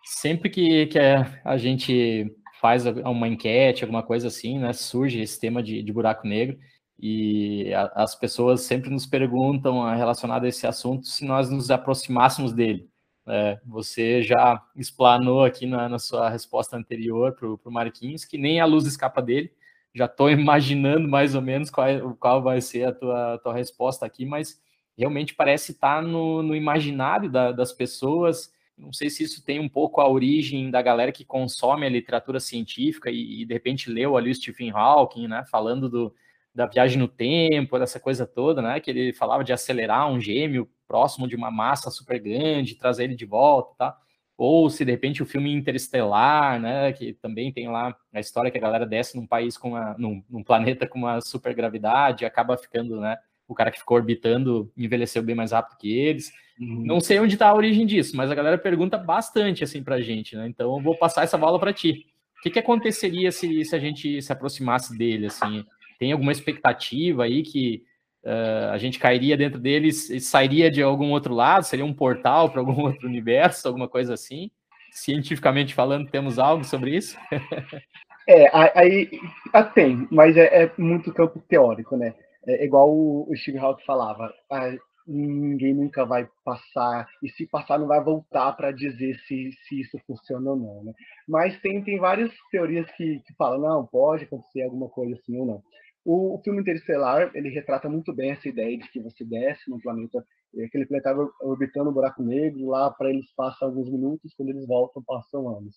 [0.07, 5.63] sempre que, que a gente faz uma enquete, alguma coisa assim, né, surge esse tema
[5.63, 6.57] de, de buraco negro,
[6.99, 12.53] e a, as pessoas sempre nos perguntam relacionado a esse assunto se nós nos aproximássemos
[12.53, 12.89] dele.
[13.29, 18.61] É, você já explanou aqui na, na sua resposta anterior para o Marquinhos que nem
[18.61, 19.53] a luz escapa dele.
[19.93, 21.89] Já estou imaginando mais ou menos qual,
[22.21, 24.61] qual vai ser a tua, tua resposta aqui, mas
[24.97, 28.55] realmente parece estar no, no imaginário da, das pessoas.
[28.77, 32.39] Não sei se isso tem um pouco a origem da galera que consome a literatura
[32.39, 36.15] científica e, e de repente leu ali o Stephen Hawking, né, falando do,
[36.55, 40.69] da viagem no tempo, dessa coisa toda, né, que ele falava de acelerar um gêmeo
[40.87, 43.99] próximo de uma massa super grande, trazer ele de volta, tá?
[44.39, 48.59] Ou se de repente o filme Interestelar, né, que também tem lá a história que
[48.59, 52.57] a galera desce num país com uma, num, num planeta com uma super gravidade, acaba
[52.59, 53.17] ficando, né,
[53.49, 56.31] o cara que ficou orbitando envelheceu bem mais rápido que eles.
[56.61, 56.85] Uhum.
[56.87, 60.35] Não sei onde está a origem disso, mas a galera pergunta bastante assim pra gente,
[60.37, 60.47] né?
[60.49, 62.07] Então eu vou passar essa bola para ti.
[62.39, 65.65] O que, que aconteceria se, se a gente se aproximasse dele, assim?
[65.99, 67.83] Tem alguma expectativa aí que
[68.25, 71.65] uh, a gente cairia dentro deles e sairia de algum outro lado?
[71.65, 74.51] Seria um portal para algum outro universo, alguma coisa assim?
[74.93, 77.19] Cientificamente falando, temos algo sobre isso?
[78.29, 79.11] é, aí
[79.53, 82.15] ah, tem, mas é, é, muito campo teórico, né?
[82.47, 84.73] É igual o, o Steve Hawking falava, ah,
[85.07, 89.99] ninguém nunca vai passar, e se passar não vai voltar para dizer se, se isso
[90.07, 90.93] funciona ou não, né?
[91.29, 95.47] Mas tem, tem várias teorias que, que falam, não, pode acontecer alguma coisa assim ou
[95.47, 95.63] não.
[96.05, 99.81] O, o, filme Interestelar, ele retrata muito bem essa ideia de que você desce num
[99.81, 100.25] planeta,
[100.65, 105.03] aquele planeta orbitando um buraco negro, lá para eles passam alguns minutos, quando eles voltam
[105.03, 105.75] passam anos.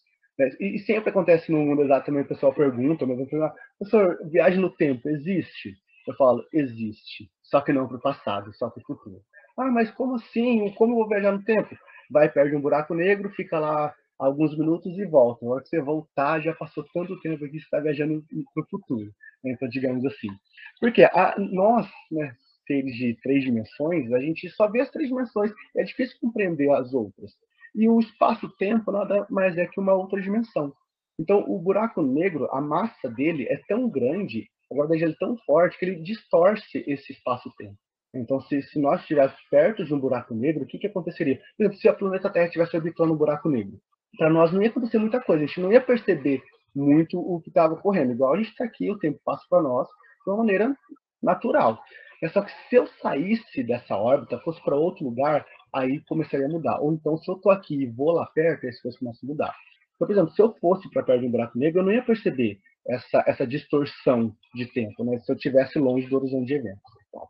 [0.60, 4.60] E, e sempre acontece no mundo exatamente, o pessoal pergunta, mas eu falo, professor, viagem
[4.60, 5.74] no tempo existe?
[6.08, 9.22] Eu falo, existe, só que não para o passado, só para o futuro.
[9.58, 10.72] Ah, mas como assim?
[10.76, 11.76] Como eu vou viajar no tempo?
[12.10, 15.46] Vai, perde um buraco negro, fica lá alguns minutos e volta.
[15.46, 18.70] Na hora que você voltar, já passou tanto tempo que você está viajando para o
[18.70, 19.12] futuro.
[19.44, 19.52] Né?
[19.52, 20.28] Então, digamos assim.
[20.80, 22.36] Porque a, nós, né,
[22.68, 25.52] seres de três dimensões, a gente só vê as três dimensões.
[25.76, 27.32] É difícil compreender as outras.
[27.74, 30.74] E o espaço-tempo nada mais é que uma outra dimensão.
[31.20, 35.78] Então, o buraco negro, a massa dele é tão grande, a gravidade é tão forte,
[35.78, 37.76] que ele distorce esse espaço-tempo.
[38.14, 41.40] Então, se, se nós estivéssemos perto de um buraco negro, o que, que aconteceria?
[41.58, 43.80] Por exemplo, se a planeta Terra estivesse orbitando um buraco negro,
[44.18, 46.42] para nós não ia acontecer muita coisa, a gente não ia perceber
[46.76, 48.12] muito o que estava ocorrendo.
[48.12, 50.76] Igual a gente está aqui, o tempo passa para nós de uma maneira
[51.22, 51.80] natural.
[52.22, 56.50] É só que se eu saísse dessa órbita, fosse para outro lugar, aí começaria a
[56.50, 56.80] mudar.
[56.80, 59.56] Ou então, se eu estou aqui e vou lá perto, as coisas começam a mudar.
[59.96, 62.04] Então, por exemplo, se eu fosse para perto de um buraco negro, eu não ia
[62.04, 65.20] perceber essa, essa distorção de tempo, né?
[65.20, 66.82] Se eu estivesse longe do horizonte de eventos.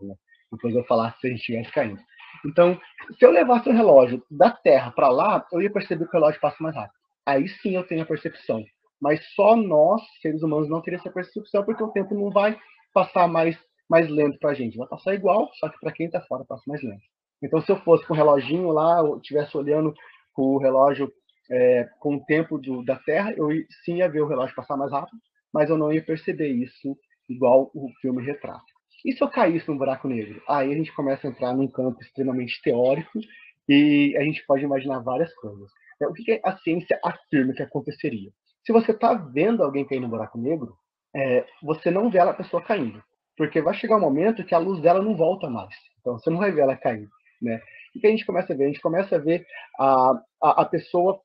[0.01, 0.15] Né?
[0.51, 2.01] Depois eu falasse se a gente estivesse caindo.
[2.45, 2.79] Então,
[3.17, 6.39] se eu levasse o relógio da Terra para lá, eu ia perceber que o relógio
[6.39, 6.93] passa mais rápido.
[7.25, 8.63] Aí sim eu tenho a percepção.
[9.01, 12.57] Mas só nós, seres humanos, não teria essa percepção, porque o tempo não vai
[12.93, 13.57] passar mais,
[13.89, 14.77] mais lento para a gente.
[14.77, 17.03] Vai passar igual, só que para quem está fora passa mais lento.
[17.41, 19.93] Então, se eu fosse com o reloginho lá, eu estivesse olhando
[20.35, 21.12] o relógio
[21.51, 23.49] é, com o tempo do, da Terra, eu
[23.83, 25.17] sim ia ver o relógio passar mais rápido,
[25.53, 28.63] mas eu não ia perceber isso igual o filme retrata.
[29.05, 30.41] E se eu caísse num buraco negro?
[30.47, 33.19] Aí a gente começa a entrar num campo extremamente teórico
[33.67, 35.69] e a gente pode imaginar várias coisas.
[36.01, 38.31] É, o que a ciência afirma que aconteceria?
[38.65, 40.75] Se você está vendo alguém cair no buraco negro,
[41.15, 43.01] é, você não vê a pessoa caindo,
[43.38, 45.73] porque vai chegar um momento que a luz dela não volta mais.
[45.99, 47.07] Então você não vai ver ela cair,
[47.41, 47.62] né?
[47.95, 48.65] O que a gente começa a ver?
[48.65, 49.45] A gente começa a ver
[49.79, 50.12] a,
[50.43, 51.19] a, a pessoa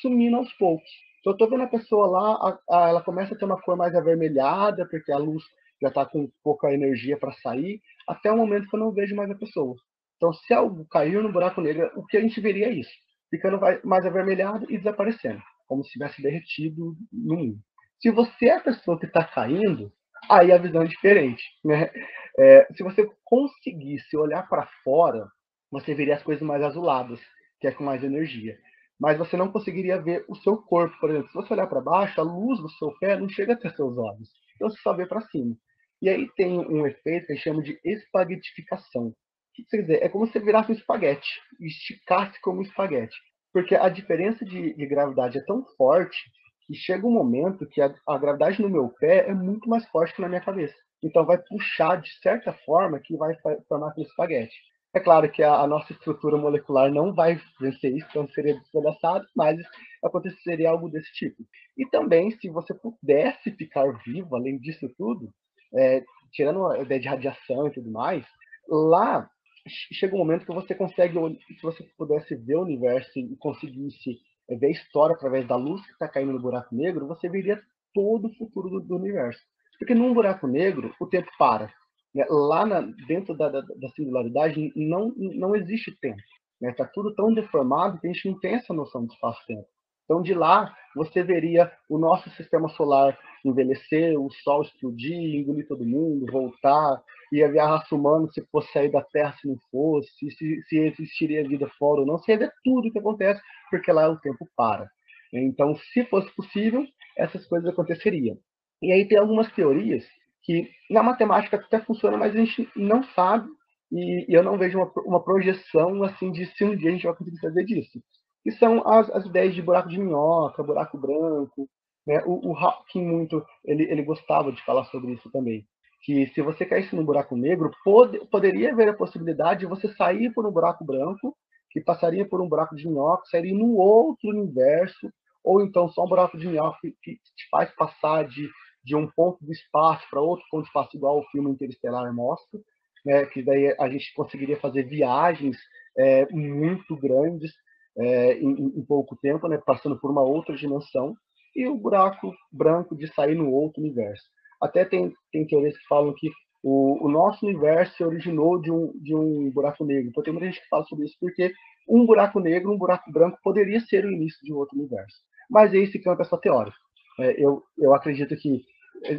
[0.00, 0.90] sumindo aos poucos.
[1.22, 3.76] Se eu estou vendo a pessoa lá, a, a, ela começa a ter uma cor
[3.76, 5.42] mais avermelhada, porque a luz
[5.80, 9.30] já está com pouca energia para sair, até o momento que eu não vejo mais
[9.30, 9.76] a pessoa.
[10.16, 12.92] Então, se algo caiu no buraco negro, o que a gente veria é isso,
[13.30, 17.58] ficando mais avermelhado e desaparecendo, como se tivesse derretido no mundo.
[18.00, 19.92] Se você é a pessoa que está caindo,
[20.28, 21.42] aí a visão é diferente.
[21.64, 21.90] Né?
[22.38, 25.26] É, se você conseguisse olhar para fora,
[25.70, 27.20] você veria as coisas mais azuladas,
[27.60, 28.58] que é com mais energia.
[29.00, 31.28] Mas você não conseguiria ver o seu corpo, por exemplo.
[31.28, 34.28] Se você olhar para baixo, a luz do seu pé não chega até seus olhos.
[34.54, 35.56] Então você só vê para cima.
[36.02, 39.08] E aí tem um efeito que chama de espaguetificação.
[39.08, 39.14] O
[39.54, 40.02] que quer dizer?
[40.02, 41.28] É como se você virasse um espaguete,
[41.60, 43.16] esticasse como um espaguete.
[43.52, 46.18] Porque a diferença de, de gravidade é tão forte
[46.66, 50.14] que chega um momento que a, a, gravidade no meu pé é muito mais forte
[50.14, 50.74] que na minha cabeça.
[51.02, 53.34] Então vai puxar de certa forma que vai
[53.66, 54.54] formar aquele espaguete.
[54.92, 59.24] É claro que a, a nossa estrutura molecular não vai vencer isso, então seria despedaçado,
[59.36, 59.56] mas
[60.02, 61.44] aconteceria algo desse tipo.
[61.78, 65.32] E também, se você pudesse ficar vivo, além disso tudo,
[65.74, 68.26] é, tirando a ideia de radiação e tudo mais,
[68.68, 69.30] lá
[69.68, 71.14] chega um momento que você consegue,
[71.46, 75.84] se você pudesse ver o universo e conseguisse é, ver a história através da luz
[75.86, 77.60] que está caindo no buraco negro, você veria
[77.94, 79.40] todo o futuro do, do universo.
[79.78, 81.72] Porque num buraco negro, o tempo para.
[82.14, 82.24] Né?
[82.28, 86.18] Lá na, dentro da, da, da, singularidade não, não existe tempo.
[86.18, 86.72] Está né?
[86.72, 89.66] Tá tudo tão deformado que a gente não tem essa noção de espaço-tempo.
[90.04, 95.86] Então, de lá, você veria o nosso sistema solar envelhecer, o Sol explodir, engolir todo
[95.86, 97.00] mundo, voltar,
[97.32, 101.46] haver a raça humana se fosse sair da Terra, se não fosse, se, se existiria
[101.46, 104.90] vida fora ou não, você ver tudo o que acontece, porque lá o tempo para.
[105.32, 106.84] Então, se fosse possível,
[107.16, 108.36] essas coisas aconteceriam.
[108.82, 110.04] E aí tem algumas teorias
[110.42, 113.48] que na matemática até funciona, mas a gente não sabe
[113.92, 117.14] e, eu não vejo uma, uma projeção assim de se um dia a gente vai
[117.14, 118.00] conseguir fazer disso
[118.42, 121.68] que são as, as ideias de buraco de minhoca, buraco branco.
[122.06, 122.22] Né?
[122.24, 125.66] O, o Hawking muito, ele, ele gostava de falar sobre isso também.
[126.02, 130.32] Que se você caísse no buraco negro, pode, poderia haver a possibilidade de você sair
[130.32, 131.36] por um buraco branco,
[131.70, 135.12] que passaria por um buraco de minhoca, sairia num outro universo,
[135.44, 138.48] ou então só um buraco de minhoca que te faz passar de,
[138.90, 142.58] de um ponto do espaço para outro ponto do espaço, igual o filme Interestelar mostra,
[143.06, 143.24] né?
[143.26, 145.56] que daí a gente conseguiria fazer viagens
[145.96, 147.52] é, muito grandes
[147.96, 151.14] é, em, em, pouco tempo, né, passando por uma outra dimensão,
[151.54, 154.24] e o buraco branco de sair no outro universo.
[154.60, 156.28] Até tem, tem teorias que falam que
[156.62, 160.08] o, o nosso universo se originou de um, de um buraco negro.
[160.08, 161.52] Então tem muita gente que fala sobre isso, porque
[161.88, 165.16] um buraco negro, um buraco branco, poderia ser o início de um outro universo.
[165.48, 166.76] Mas esse campo é só teórico.
[167.20, 168.64] É, eu, eu acredito que,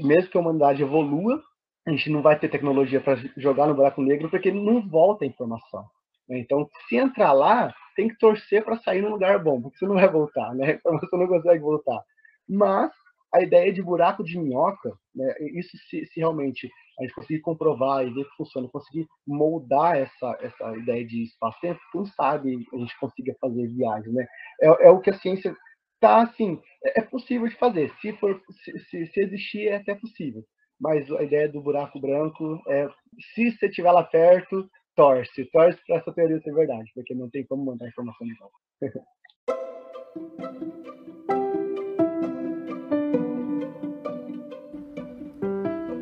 [0.04, 1.42] mesmo que a humanidade evolua,
[1.88, 5.28] a gente não vai ter tecnologia para jogar no buraco negro, porque não volta a
[5.28, 5.86] informação.
[6.30, 9.96] Então, se entrar lá, tem que torcer para sair num lugar bom, porque você não
[9.96, 10.80] vai voltar, né?
[10.86, 12.02] Você não consegue voltar.
[12.48, 12.92] Mas
[13.34, 18.06] a ideia de buraco de minhoca, né, isso se, se, realmente a gente conseguir comprovar
[18.06, 23.00] e ver que funciona, conseguir moldar essa, essa ideia de espaço-tempo, quem sabe a gente
[23.00, 24.28] consiga fazer viagem, né?
[24.62, 25.56] É, é o que a ciência
[26.02, 27.94] tá assim, é, é possível de fazer.
[28.02, 30.44] Se for, se, se, se, existir, é até possível.
[30.80, 32.90] Mas a ideia do buraco branco é,
[33.34, 37.46] se você estiver lá perto, torce, torce para essa teoria ser verdade, porque não tem
[37.46, 38.56] como mandar informação de volta.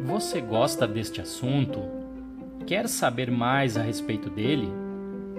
[0.06, 1.80] Você gosta deste assunto?
[2.66, 4.68] Quer saber mais a respeito dele?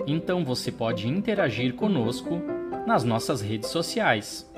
[0.06, 2.40] Então você pode interagir conosco
[2.86, 4.49] nas nossas redes sociais.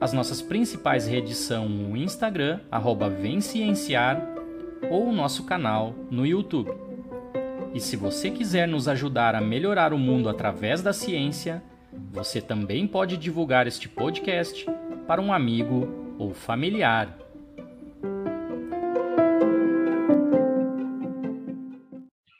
[0.00, 3.12] As nossas principais redes são o Instagram, arroba
[4.88, 6.70] ou o nosso canal no YouTube.
[7.74, 11.60] E se você quiser nos ajudar a melhorar o mundo através da ciência,
[12.12, 14.64] você também pode divulgar este podcast
[15.08, 17.18] para um amigo ou familiar.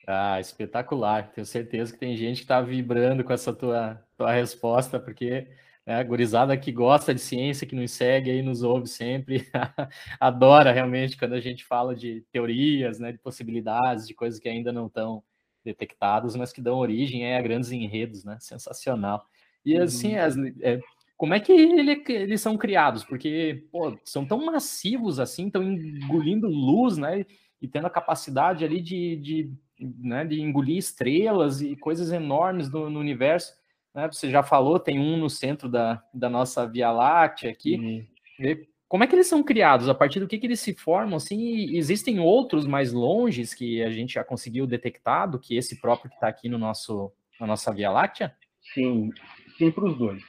[0.06, 1.32] Ah, espetacular.
[1.34, 5.48] Tenho certeza que tem gente que está vibrando com essa tua, tua resposta, porque
[5.88, 9.48] né, a gurizada que gosta de ciência, que nos segue aí, nos ouve sempre,
[10.20, 14.70] adora realmente quando a gente fala de teorias, né, de possibilidades, de coisas que ainda
[14.70, 15.22] não estão
[15.64, 18.36] detectados, mas que dão origem a grandes enredos, né?
[18.38, 19.24] Sensacional.
[19.64, 20.22] E assim, uhum.
[20.22, 20.78] as, é,
[21.16, 23.02] como é que ele, eles são criados?
[23.02, 27.24] Porque pô, são tão massivos assim, estão engolindo luz, né?
[27.62, 32.90] E tendo a capacidade ali de, de, né, de engolir estrelas e coisas enormes no,
[32.90, 33.54] no universo.
[33.94, 34.08] Né?
[34.10, 38.06] Você já falou, tem um no centro da, da nossa Via Láctea aqui.
[38.40, 38.64] Uhum.
[38.88, 39.88] Como é que eles são criados?
[39.88, 41.16] A partir do que, que eles se formam?
[41.16, 46.08] Assim, existem outros mais longes que a gente já conseguiu detectar do que esse próprio
[46.08, 48.34] que está aqui no nosso, na nossa Via Láctea?
[48.72, 49.10] Sim,
[49.58, 50.22] sim para os dois.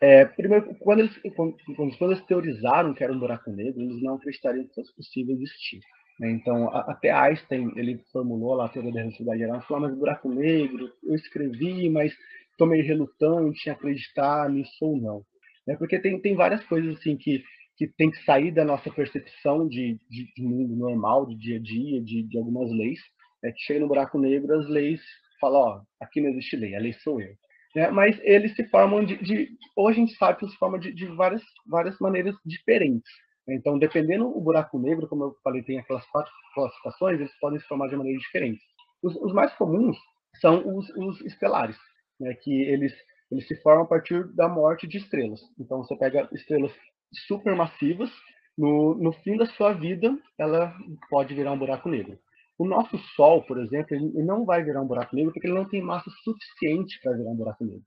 [0.00, 4.14] É, primeiro, quando eles, quando, quando eles teorizaram que era um buraco negro, eles não
[4.14, 5.80] acreditariam que fosse possível existir.
[6.20, 6.30] Né?
[6.30, 10.92] Então, até Einstein, ele formulou lá a teoria da relatividade geral, falou, mas buraco negro,
[11.02, 12.16] eu escrevi, mas
[12.58, 15.22] estou meio relutante em acreditar nisso ou não.
[15.66, 15.76] Né?
[15.76, 17.42] Porque tem, tem várias coisas assim que
[17.78, 21.60] que tem que sair da nossa percepção de, de, de mundo normal, de dia a
[21.60, 22.98] dia, de, de algumas leis.
[23.40, 23.52] Né?
[23.52, 25.00] Que chega no buraco negro, as leis
[25.40, 27.34] falam, ó, aqui não existe lei, a lei sou eu.
[27.76, 27.88] Né?
[27.92, 31.06] Mas eles se formam de, de, hoje a gente sabe que se formam de, de
[31.06, 33.08] várias, várias maneiras diferentes.
[33.48, 37.66] Então, dependendo do buraco negro, como eu falei, tem aquelas quatro classificações, eles podem se
[37.66, 38.62] formar de maneiras diferentes.
[39.04, 39.96] Os, os mais comuns
[40.40, 41.78] são os, os estelares,
[42.20, 42.34] né?
[42.34, 42.92] que eles,
[43.30, 45.40] eles se formam a partir da morte de estrelas.
[45.58, 46.72] Então, você pega estrelas
[47.26, 48.10] supermassivas,
[48.56, 50.74] no, no fim da sua vida, ela
[51.08, 52.18] pode virar um buraco negro.
[52.58, 55.68] O nosso Sol, por exemplo, ele não vai virar um buraco negro porque ele não
[55.68, 57.82] tem massa suficiente para virar um buraco negro.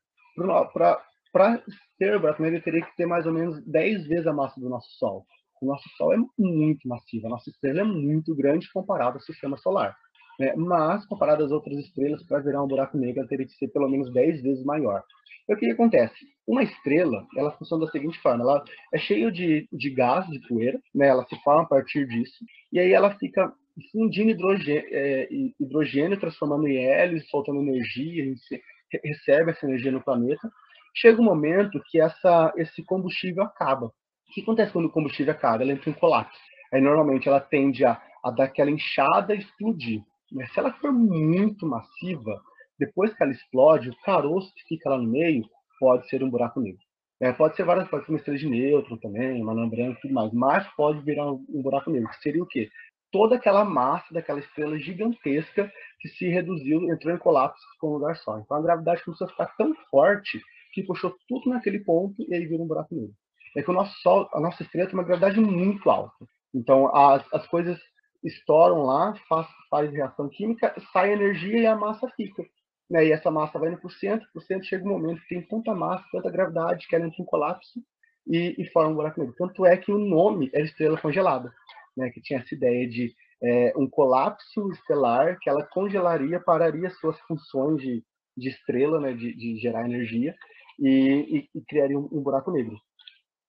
[1.33, 1.61] Para
[1.97, 4.57] ser um buraco negro, ele teria que ter mais ou menos 10 vezes a massa
[4.61, 5.25] do nosso Sol.
[5.61, 9.57] O nosso Sol é muito massivo, a nossa estrela é muito grande comparado ao sistema
[9.57, 9.95] solar.
[10.41, 10.53] Né?
[10.55, 13.87] mas comparado às outras estrelas, para virar um buraco negro, ela teria que ser pelo
[13.87, 15.03] menos 10 vezes maior.
[15.47, 16.15] E o que, acontece?
[16.47, 20.79] Uma estrela, ela funciona da seguinte forma, ela é cheia de, de gás, de poeira,
[20.93, 21.07] né?
[21.07, 23.53] ela se forma a partir disso, e aí ela fica
[23.91, 25.27] fundindo hidrogênio, é,
[25.59, 28.61] hidrogênio transformando em hélio, soltando energia, a gente
[29.03, 30.49] recebe essa energia no planeta.
[30.93, 33.85] Chega um momento que essa, esse combustível acaba.
[33.85, 35.63] O que acontece quando o combustível acaba?
[35.63, 36.37] Ela entra em colapso.
[36.73, 40.01] Aí, normalmente, ela tende a, a dar aquela inchada e explodir.
[40.31, 42.41] Mas se ela for muito massiva,
[42.79, 45.43] depois que ela explode, o caroço que fica lá no meio
[45.79, 46.81] pode ser um buraco negro.
[47.19, 50.01] É, pode ser várias, pode ser uma estrela de nêutron também, uma anã branca e
[50.01, 52.69] tudo mais, mas pode virar um, um buraco negro, que seria o quê?
[53.11, 58.15] Toda aquela massa daquela estrela gigantesca que se reduziu, entrou em colapso com um lugar
[58.17, 58.39] só.
[58.39, 60.41] Então a gravidade começou a ficar tão forte
[60.73, 63.13] que puxou tudo naquele ponto e aí vira um buraco negro.
[63.55, 66.25] É que o nosso Sol, a nossa estrela tem uma gravidade muito alta.
[66.55, 67.77] Então as, as coisas
[68.23, 72.43] estouram lá, faz, faz reação química, sai energia e a massa fica.
[72.89, 73.07] Né?
[73.07, 75.73] E essa massa vai indo por cento, por cento chega um momento que tem tanta
[75.73, 77.81] massa, tanta gravidade, que ela entra em colapso
[78.27, 79.35] e, e forma um buraco negro.
[79.37, 81.51] Tanto é que o nome era estrela congelada,
[81.95, 82.09] né?
[82.09, 87.81] que tinha essa ideia de é, um colapso estelar que ela congelaria, pararia suas funções
[87.81, 88.03] de,
[88.37, 89.13] de estrela, né?
[89.13, 90.35] de, de gerar energia,
[90.77, 92.77] e, e, e criaria um, um, buraco negro.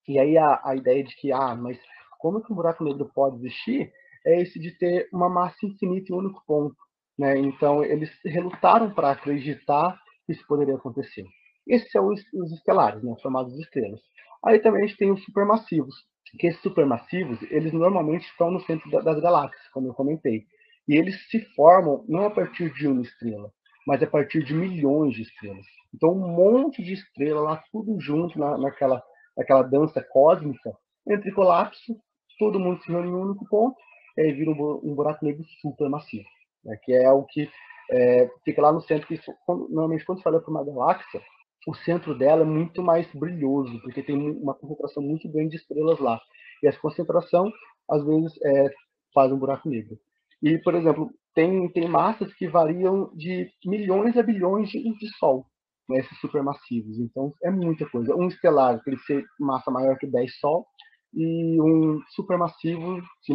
[0.06, 1.78] E aí a, a ideia de que, ah, mas
[2.18, 3.92] como que um buraco negro pode existir?
[4.26, 6.76] É esse de ter uma massa infinita em um único ponto.
[7.18, 7.38] Né?
[7.38, 11.24] Então, eles relutaram para acreditar que isso poderia acontecer.
[11.66, 13.14] Esses são os, estelares, né?
[13.22, 14.00] formados de estrelas.
[14.44, 15.94] Aí também a gente tem os supermassivos,
[16.38, 20.44] que esses supermassivos, eles normalmente estão no centro da, das galáxias, como eu comentei.
[20.88, 23.52] E eles se formam não a partir de uma estrela,
[23.87, 25.66] mas a partir de milhões de estrelas.
[25.94, 29.02] Então, um monte de estrela lá, tudo junto na, naquela,
[29.37, 30.72] naquela dança cósmica,
[31.06, 31.96] entre colapso,
[32.38, 33.76] todo mundo se reúne em um único ponto,
[34.16, 36.29] e aí vira um, buraco negro supermassivo,
[36.64, 37.48] né, que é o que
[37.90, 41.20] é, fica lá no centro, que quando, normalmente quando se fala para uma galáxia,
[41.66, 45.98] o centro dela é muito mais brilhoso, porque tem uma concentração muito grande de estrelas
[45.98, 46.20] lá.
[46.62, 47.53] E essa concentração,
[47.90, 48.70] às vezes, é,
[49.14, 49.96] faz um buraco negro.
[50.42, 55.46] E, por exemplo, tem, tem massas que variam de milhões a bilhões de, de Sol,
[55.88, 56.98] né, esses supermassivos.
[56.98, 58.14] Então, é muita coisa.
[58.16, 60.66] Um estelar, que ele ser massa maior que 10 Sol,
[61.14, 63.35] e um supermassivo de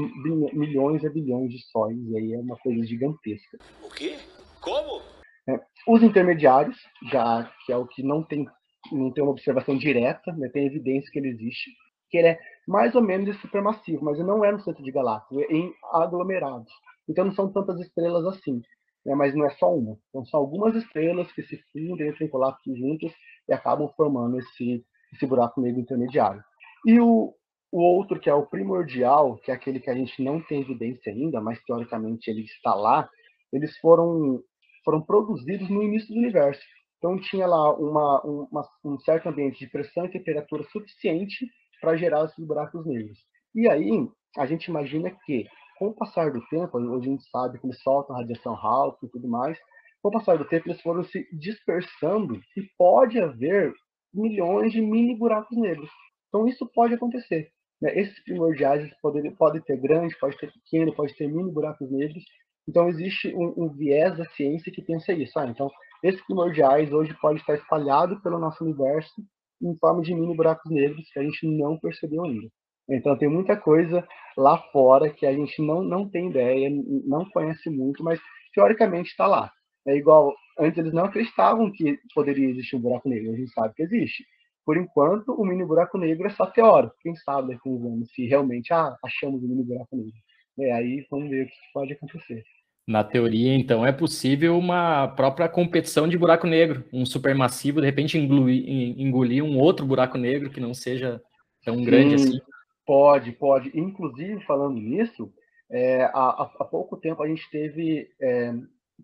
[0.55, 3.57] milhões e bilhões de sóis, e aí é uma coisa gigantesca.
[3.83, 4.17] O quê?
[4.61, 5.01] Como?
[5.47, 6.77] É, os intermediários,
[7.11, 8.45] já que é o que não tem,
[8.91, 11.71] não tem uma observação direta, né, tem evidência que ele existe,
[12.09, 14.91] que ele é mais ou menos esse supermassivo, mas ele não é no centro de
[14.91, 16.71] galáxias, é em aglomerados.
[17.07, 18.61] Então não são tantas estrelas assim,
[19.05, 19.97] né, mas não é só uma.
[20.09, 23.13] Então são algumas estrelas que se fundem, entram em colapso juntas
[23.47, 26.43] e acabam formando esse, esse buraco negro intermediário.
[26.85, 27.33] E o,
[27.71, 31.11] o outro, que é o primordial, que é aquele que a gente não tem evidência
[31.11, 33.09] ainda, mas teoricamente ele está lá,
[33.51, 34.41] eles foram,
[34.83, 36.61] foram produzidos no início do universo.
[36.97, 41.47] Então tinha lá uma, uma, um certo ambiente de pressão e temperatura suficiente
[41.79, 43.19] para gerar esses buracos negros.
[43.53, 45.45] E aí a gente imagina que,
[45.77, 49.09] com o passar do tempo, hoje a gente sabe que eles soltam radiação Hawking e
[49.09, 49.57] tudo mais,
[50.01, 53.73] com o passar do tempo eles foram se dispersando e pode haver
[54.13, 55.89] milhões de mini buracos negros.
[56.29, 57.51] Então isso pode acontecer.
[57.81, 57.99] Né?
[57.99, 62.23] Esses primordiais podem, podem ter grande, pode ter pequeno, pode ter mini buracos negros.
[62.67, 65.37] Então, existe um, um viés da ciência que pensa isso.
[65.39, 65.69] Ah, então,
[66.03, 69.13] esses primordiais hoje podem estar espalhados pelo nosso universo
[69.61, 72.47] em forma de mini buracos negros que a gente não percebeu ainda.
[72.89, 76.69] Então, tem muita coisa lá fora que a gente não, não tem ideia,
[77.05, 78.19] não conhece muito, mas
[78.53, 79.51] teoricamente está lá.
[79.85, 83.73] É igual, antes eles não acreditavam que poderia existir um buraco negro, a gente sabe
[83.73, 84.23] que existe
[84.67, 86.93] por enquanto, o mini buraco negro é só teórico.
[87.01, 90.11] Quem sabe daqui a uns anos se realmente ah, achamos o mini buraco negro.
[90.59, 92.43] É, aí vamos ver o que pode acontecer.
[92.85, 98.17] Na teoria, então, é possível uma própria competição de buraco negro, um supermassivo, de repente
[98.17, 101.21] engolir, engolir um outro buraco negro que não seja
[101.63, 102.39] tão Sim, grande assim.
[102.85, 103.71] Pode, pode.
[103.73, 105.31] Inclusive, falando nisso,
[105.71, 108.53] é, há, há, pouco tempo a gente teve, é,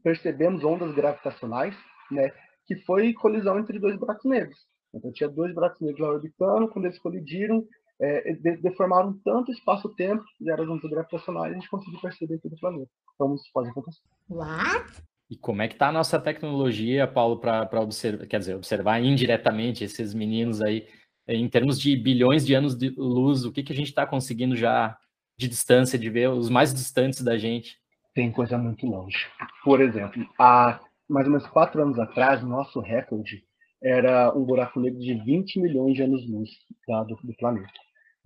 [0.03, 1.75] percebemos ondas gravitacionais,
[2.11, 2.33] né,
[2.65, 4.72] que foi colisão entre dois buracos negros.
[4.93, 7.65] Então tinha dois buracos negros lá orbitando, quando eles colidiram,
[7.99, 12.91] é, deformaram tanto espaço-tempo, fizeram as ondas gravitacionais, a gente conseguiu perceber tudo o planeta.
[13.15, 14.01] Então isso pode acontecer.
[14.29, 15.03] What?
[15.29, 19.83] E como é que está a nossa tecnologia, Paulo, para observar, quer dizer, observar indiretamente
[19.83, 20.87] esses meninos aí,
[21.27, 24.55] em termos de bilhões de anos de luz, o que, que a gente está conseguindo
[24.55, 24.97] já
[25.37, 27.79] de distância, de ver os mais distantes da gente?
[28.13, 29.27] Tem coisa muito longe.
[29.63, 30.79] Por exemplo, há
[31.09, 33.43] mais ou menos quatro anos atrás, nosso recorde
[33.83, 36.49] era um buraco negro de 20 milhões de anos-luz
[36.87, 37.67] do, do, planeta.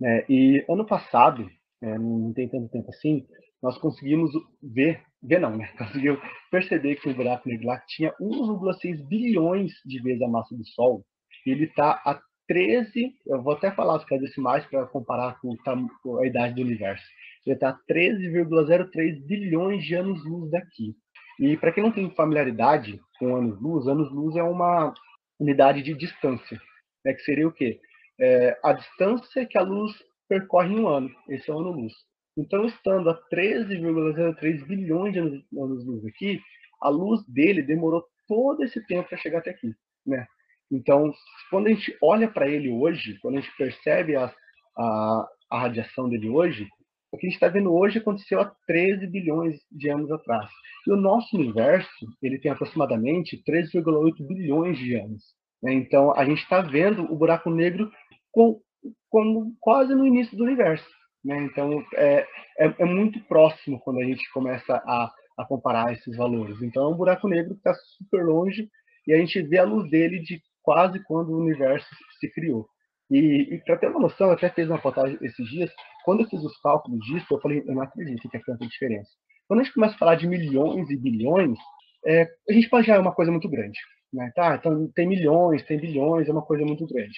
[0.02, 1.50] É, e ano passado,
[1.82, 3.26] é, não tem tanto tempo assim,
[3.60, 4.30] nós conseguimos
[4.62, 5.68] ver, ver não, né?
[5.76, 6.16] Conseguiu
[6.50, 11.04] perceber que o buraco negro lá tinha 1,6 bilhões de vezes a massa do Sol.
[11.44, 15.54] E ele está a 13, eu vou até falar os decimais para comparar com,
[16.02, 17.04] com a idade do universo.
[17.44, 20.94] Ele está a 13,03 bilhões de anos-luz daqui.
[21.40, 24.92] E para quem não tem familiaridade com anos-luz, anos-luz é uma
[25.38, 26.60] unidade de distância,
[27.04, 27.80] né, que seria o quê?
[28.20, 29.92] É, a distância que a luz
[30.28, 31.92] percorre em um ano, esse é o ano-luz.
[32.36, 36.40] Então, estando a 13,03 bilhões de anos-luz aqui,
[36.80, 39.74] a luz dele demorou todo esse tempo para chegar até aqui,
[40.06, 40.26] né?
[40.70, 41.12] Então,
[41.50, 44.32] quando a gente olha para ele hoje, quando a gente percebe a,
[44.76, 46.68] a, a radiação dele hoje,
[47.10, 50.48] o que a gente está vendo hoje aconteceu há 13 bilhões de anos atrás.
[50.86, 55.22] E o nosso universo, ele tem aproximadamente 3,8 bilhões de anos.
[55.62, 55.72] Né?
[55.72, 57.90] Então, a gente está vendo o buraco negro
[58.30, 58.60] com,
[59.08, 60.88] como quase no início do universo.
[61.24, 61.38] Né?
[61.44, 62.26] Então, é,
[62.58, 66.60] é, é, muito próximo quando a gente começa a, a comparar esses valores.
[66.62, 68.68] Então, é um buraco negro que está super longe
[69.06, 71.88] e a gente vê a luz dele de quase quando o universo
[72.20, 72.68] se criou.
[73.10, 75.72] E, e para ter uma noção, eu até fiz uma foto esses dias,
[76.08, 79.10] quando eu fiz os cálculos disso, eu falei, eu não acredito que é tanta diferença.
[79.46, 81.58] Quando a gente começa a falar de milhões e bilhões,
[82.06, 83.78] é, a gente pode já é uma coisa muito grande.
[84.10, 84.32] Né?
[84.34, 87.12] Tá, então tem milhões, tem bilhões, é uma coisa muito grande.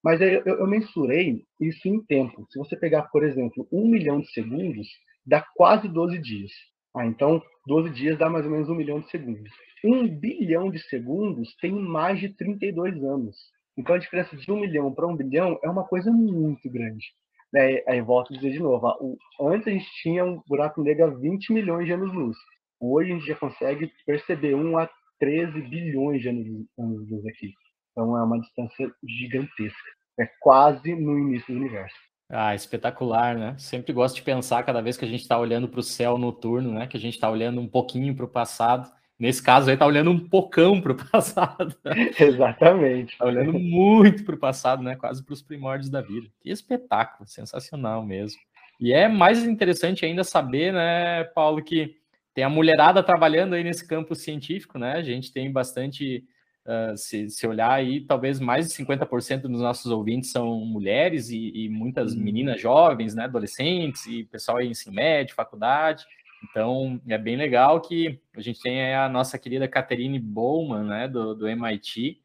[0.00, 2.46] Mas eu, eu, mensurei isso em tempo.
[2.48, 4.86] Se você pegar, por exemplo, um milhão de segundos,
[5.26, 6.52] dá quase 12 dias.
[6.96, 9.50] Ah, então, 12 dias dá mais ou menos um milhão de segundos.
[9.84, 13.34] Um bilhão de segundos tem mais de 32 anos.
[13.76, 17.06] Então, a diferença de um milhão para um bilhão é uma coisa muito grande.
[17.52, 17.82] Né?
[17.86, 19.18] Aí, volto a dizer de novo, o,
[19.48, 22.36] antes a gente tinha um buraco negro a 20 milhões de anos-luz.
[22.80, 24.88] Hoje a gente já consegue perceber 1 a
[25.18, 27.52] 13 bilhões de anos-luz aqui.
[27.92, 29.90] Então é uma distância gigantesca.
[30.20, 31.96] É quase no início do universo.
[32.28, 33.56] Ah, espetacular, né?
[33.56, 36.72] Sempre gosto de pensar cada vez que a gente está olhando para o céu noturno,
[36.72, 36.86] né?
[36.86, 38.90] Que a gente está olhando um pouquinho para o passado.
[39.18, 41.74] Nesse caso aí, está olhando um pocão para o passado.
[42.20, 43.12] Exatamente.
[43.12, 44.94] Está olhando muito para o passado, né?
[44.94, 46.28] Quase para os primórdios da vida.
[46.40, 48.38] Que espetáculo, sensacional mesmo.
[48.78, 51.96] E é mais interessante ainda saber, né, Paulo, que
[52.34, 54.92] tem a mulherada trabalhando aí nesse campo científico, né?
[54.92, 56.24] A gente tem bastante
[56.66, 61.52] Uh, se, se, olhar aí, talvez mais de 50% dos nossos ouvintes são mulheres e,
[61.54, 62.20] e muitas uhum.
[62.20, 66.04] meninas jovens, né, adolescentes e pessoal em ensino médio, faculdade.
[66.44, 71.34] Então, é bem legal que a gente tem a nossa querida Catherine Bowman, né, do,
[71.34, 72.20] do MIT,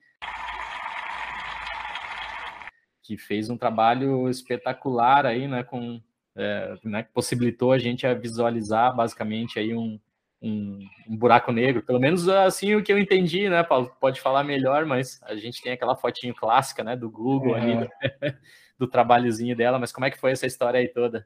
[3.02, 6.02] que fez um trabalho espetacular aí, né, com,
[6.36, 10.00] é, né, que possibilitou a gente a visualizar basicamente aí um,
[10.42, 13.92] um, um, buraco negro, pelo menos assim o que eu entendi, né, Paulo?
[14.00, 17.60] Pode falar melhor, mas a gente tem aquela fotinho clássica, né, do Google é.
[17.60, 18.38] ali, do,
[18.80, 21.26] do, trabalhozinho dela, mas como é que foi essa história aí toda?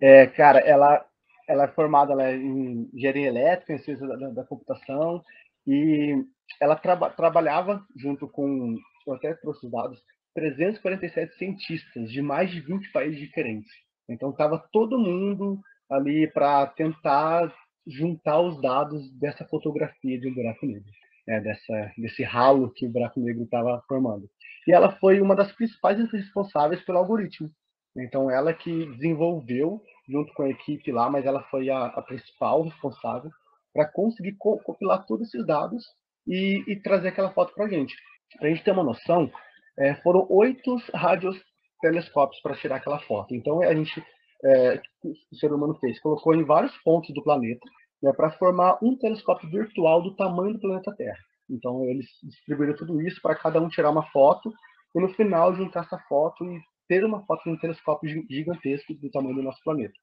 [0.00, 1.04] É, cara, ela,
[1.48, 5.22] ela é formada ela é em engenharia elétrica, em ciência da, da computação,
[5.66, 6.24] e
[6.60, 8.76] ela traba, trabalhava junto com,
[9.06, 10.02] eu até trouxe os dados,
[10.34, 13.70] 347 cientistas de mais de 20 países diferentes.
[14.08, 17.54] Então, estava todo mundo ali para tentar
[17.86, 20.90] juntar os dados dessa fotografia de um buraco negro,
[21.26, 24.28] né, dessa, desse ralo que o buraco negro estava formando.
[24.66, 27.50] E ela foi uma das principais responsáveis pelo algoritmo.
[27.96, 32.62] Então, ela que desenvolveu, junto com a equipe lá, mas ela foi a, a principal
[32.62, 33.30] responsável
[33.72, 35.84] para conseguir compilar todos esses dados
[36.26, 37.94] e, e trazer aquela foto para a gente.
[38.38, 39.30] Para a gente ter uma noção,
[39.78, 41.36] é, foram oito rádios
[41.80, 43.34] telescópios para tirar aquela foto.
[43.34, 44.02] Então, a gente
[44.44, 45.98] é, o ser humano fez.
[46.00, 47.66] Colocou em vários pontos do planeta
[48.02, 51.18] né, para formar um telescópio virtual do tamanho do planeta Terra.
[51.48, 54.52] Então, eles distribuíram tudo isso para cada um tirar uma foto
[54.94, 59.10] e, no final, juntar essa foto e ter uma foto de um telescópio gigantesco do
[59.10, 59.94] tamanho do nosso planeta.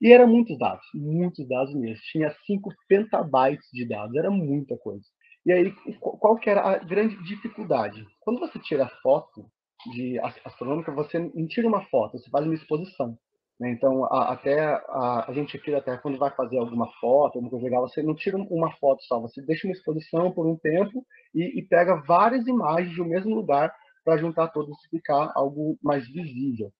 [0.00, 2.02] E eram muitos dados, muitos dados mesmo.
[2.12, 5.04] Tinha 5 petabytes de dados, era muita coisa.
[5.44, 8.04] E aí, qual que era a grande dificuldade?
[8.20, 9.46] Quando você tira foto
[9.92, 13.16] de astronômica, você não tira uma foto, você faz uma exposição.
[13.58, 13.70] Né?
[13.70, 17.64] Então, a, até a, a, gente aqui, até quando vai fazer alguma foto, alguma coisa
[17.64, 21.58] legal, você não tira uma foto só, você deixa uma exposição por um tempo e,
[21.58, 23.72] e pega várias imagens do mesmo lugar
[24.06, 26.72] para juntar todas e ficar algo mais visível.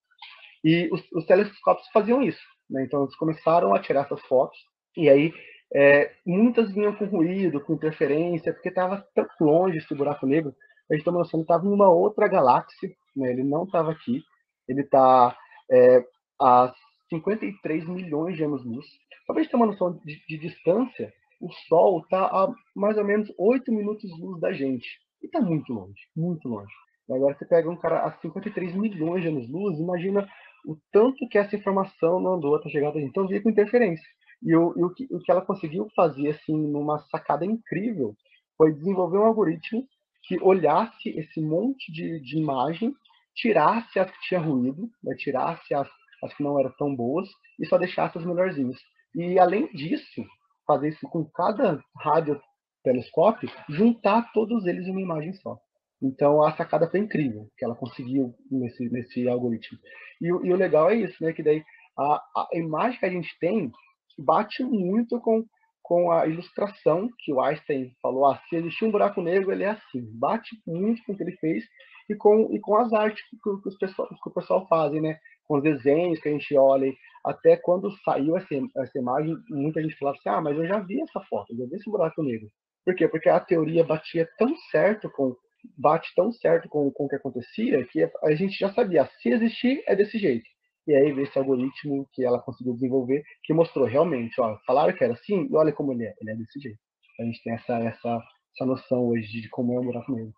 [0.63, 2.41] E os, os telescópios faziam isso.
[2.71, 2.85] Né?
[2.85, 4.57] Então, eles começaram a tirar essas fotos
[4.97, 5.35] e aí
[5.75, 10.55] é, muitas vinham com ruído, com interferência, porque estava tão longe esse buraco negro.
[10.89, 13.33] A gente está que estava em uma outra galáxia, né?
[13.33, 14.23] ele não estava aqui,
[14.69, 15.37] ele está
[15.69, 16.05] é,
[16.41, 16.73] a
[17.11, 18.87] 53 milhões de anos-luz.
[19.27, 23.05] Para a gente ter uma noção de, de distância, o Sol está a mais ou
[23.05, 24.87] menos 8 minutos-luz da gente.
[25.21, 26.73] E está muito longe, muito longe.
[27.09, 30.29] Agora você pega um cara a 53 milhões de anos-luz, imagina
[30.67, 33.09] o tanto que essa informação não andou até chegar a gente.
[33.09, 34.07] Então, via com interferência.
[34.43, 38.15] E, o, e o, que, o que ela conseguiu fazer, assim, numa sacada incrível,
[38.57, 39.87] foi desenvolver um algoritmo
[40.25, 42.93] que olhasse esse monte de, de imagem,
[43.35, 45.89] tirasse as que tinha ruído, né, tirasse as,
[46.23, 47.29] as que não eram tão boas
[47.61, 48.77] e só deixasse as melhorzinhas.
[49.15, 50.25] E, além disso,
[50.67, 52.41] fazer isso com cada rádio
[52.83, 55.57] telescópio, juntar todos eles em uma imagem só.
[56.03, 59.79] Então a sacada foi incrível que ela conseguiu nesse, nesse algoritmo.
[60.21, 61.33] E, e o legal é isso, né?
[61.33, 61.63] Que daí
[61.99, 63.71] a, a imagem que a gente tem
[64.19, 65.45] bate muito com,
[65.83, 68.27] com a ilustração que o Einstein falou.
[68.27, 70.03] Ah, se existir um buraco negro, ele é assim.
[70.19, 71.65] Bate muito com o que ele fez
[72.09, 75.19] e com, e com as artes que, que, os pessoal, que o pessoal fazem, né?
[75.47, 76.93] Com os desenhos que a gente olha.
[77.25, 81.01] Até quando saiu essa, essa imagem, muita gente falava assim: ah, mas eu já vi
[81.01, 82.49] essa foto, eu já vi esse buraco negro.
[82.85, 83.09] Por quê?
[83.09, 85.35] Porque a teoria batia tão certo com
[85.77, 89.83] bate tão certo com, com o que acontecia que a gente já sabia, se existir,
[89.87, 90.47] é desse jeito.
[90.87, 95.03] E aí veio esse algoritmo que ela conseguiu desenvolver, que mostrou realmente, ó, falaram que
[95.03, 96.79] era assim, e olha como ele é, ele é desse jeito.
[97.19, 98.23] A gente tem essa, essa,
[98.55, 100.33] essa noção hoje de como é o buraco negro.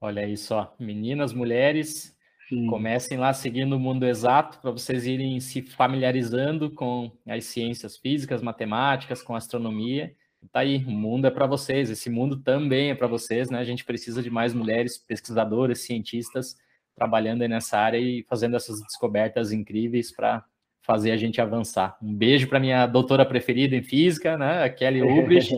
[0.00, 2.14] Olha aí só, meninas, mulheres,
[2.48, 2.66] Sim.
[2.66, 8.42] comecem lá seguindo o mundo exato para vocês irem se familiarizando com as ciências físicas,
[8.42, 10.14] matemáticas, com astronomia
[10.52, 13.58] tá aí, o mundo é para vocês, esse mundo também é para vocês, né?
[13.58, 16.56] A gente precisa de mais mulheres pesquisadoras, cientistas
[16.94, 20.44] trabalhando aí nessa área e fazendo essas descobertas incríveis para
[20.82, 21.96] fazer a gente avançar.
[22.00, 25.54] Um beijo para minha doutora preferida em física, né, a Kelly Ubrich.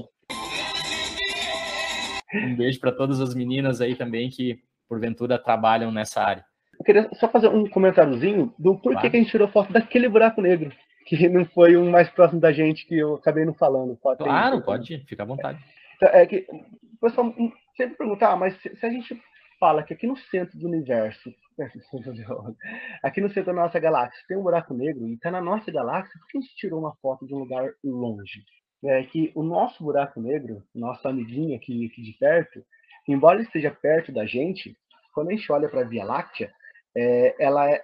[2.35, 6.45] um beijo para todas as meninas aí também que porventura trabalham nessa área.
[6.79, 9.11] Eu queria só fazer um comentáriozinho do porquê claro.
[9.11, 10.71] que a gente tirou foto daquele buraco negro
[11.07, 13.97] que não foi um mais próximo da gente que eu acabei não falando.
[13.97, 15.65] Pode claro, pode, fica à vontade.
[16.03, 17.33] É, é que o pessoal
[17.77, 19.17] sempre pergunta, ah, mas se, se, a gente
[19.61, 21.33] fala que aqui no centro do universo,
[23.03, 26.19] aqui no centro da nossa galáxia tem um buraco negro e está na nossa galáxia,
[26.19, 28.43] por que a gente tirou uma foto de um lugar longe?
[28.85, 32.65] É que o nosso buraco negro, nosso amiguinho aqui, aqui de perto,
[33.09, 34.77] embora ele esteja perto da gente,
[35.15, 36.53] quando a gente olha para a Via Láctea,
[36.97, 37.83] é, ela é,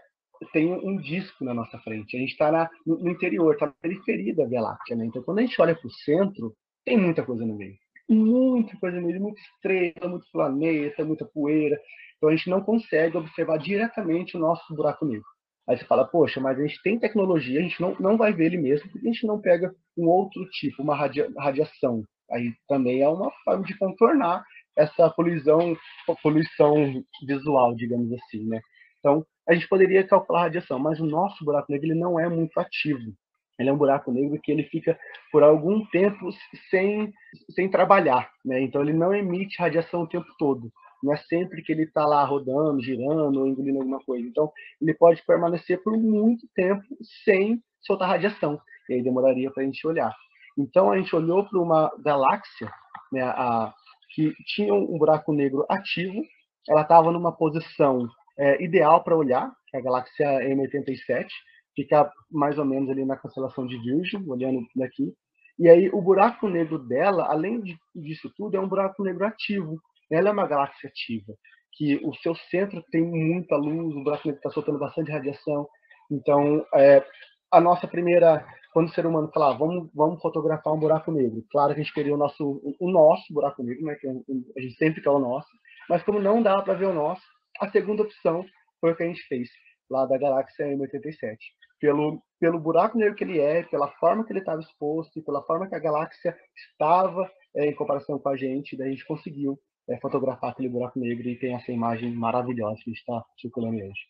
[0.52, 2.16] tem um disco na nossa frente.
[2.16, 5.04] A gente está no, interior, está na periferia da Via Láctea, né?
[5.06, 7.76] Então, quando a gente olha para o centro, tem muita coisa no meio.
[8.08, 11.80] Muita coisa no meio, muita estrela, muito planeta, muita poeira.
[12.16, 15.26] Então, a gente não consegue observar diretamente o nosso buraco negro.
[15.68, 18.46] Aí você fala, poxa, mas a gente tem tecnologia, a gente não, não vai ver
[18.46, 22.02] ele mesmo, porque a gente não pega um outro tipo, uma radia, radiação.
[22.30, 24.44] Aí também é uma forma de contornar
[24.76, 25.76] essa poluição,
[26.22, 28.60] poluição visual, digamos assim, né?
[28.98, 32.28] Então, a gente poderia calcular a radiação, mas o nosso buraco negro ele não é
[32.28, 33.12] muito ativo.
[33.58, 34.98] Ele é um buraco negro que ele fica
[35.30, 36.30] por algum tempo
[36.70, 37.12] sem,
[37.50, 38.60] sem trabalhar, né?
[38.60, 40.72] Então ele não emite radiação o tempo todo.
[41.02, 44.26] Não é sempre que ele está lá rodando, girando ou engolindo alguma coisa.
[44.26, 46.84] Então ele pode permanecer por muito tempo
[47.24, 48.60] sem soltar radiação.
[48.88, 50.14] E aí demoraria para a gente olhar.
[50.56, 52.70] Então a gente olhou para uma galáxia,
[53.12, 53.72] né, a,
[54.14, 56.22] que tinha um buraco negro ativo.
[56.68, 61.26] Ela estava numa posição é, ideal para olhar, que é a galáxia M87,
[61.74, 65.12] fica mais ou menos ali na constelação de Virgem, olhando daqui.
[65.58, 69.80] E aí o buraco negro dela, além de, disso tudo, é um buraco negro ativo.
[70.10, 71.34] Ela é uma galáxia ativa,
[71.72, 75.66] que o seu centro tem muita luz, o buraco negro está soltando bastante radiação.
[76.10, 77.04] Então, é,
[77.50, 81.44] a nossa primeira, quando o ser humano fala, ah, vamos, vamos fotografar um buraco negro,
[81.50, 84.60] claro que a gente queria o nosso, o nosso buraco negro, né, que é a
[84.60, 85.48] gente sempre quer o nosso,
[85.88, 87.22] mas como não dá para ver o nosso,
[87.60, 88.44] a segunda opção
[88.80, 89.48] foi o que a gente fez
[89.90, 91.36] lá da galáxia M87.
[91.78, 95.42] Pelo, pelo buraco negro que ele é, pela forma que ele estava exposto e pela
[95.42, 99.58] forma que a galáxia estava é, em comparação com a gente, daí a gente conseguiu
[99.88, 104.00] é, fotografar aquele buraco negro e tem essa imagem maravilhosa que está circulando hoje.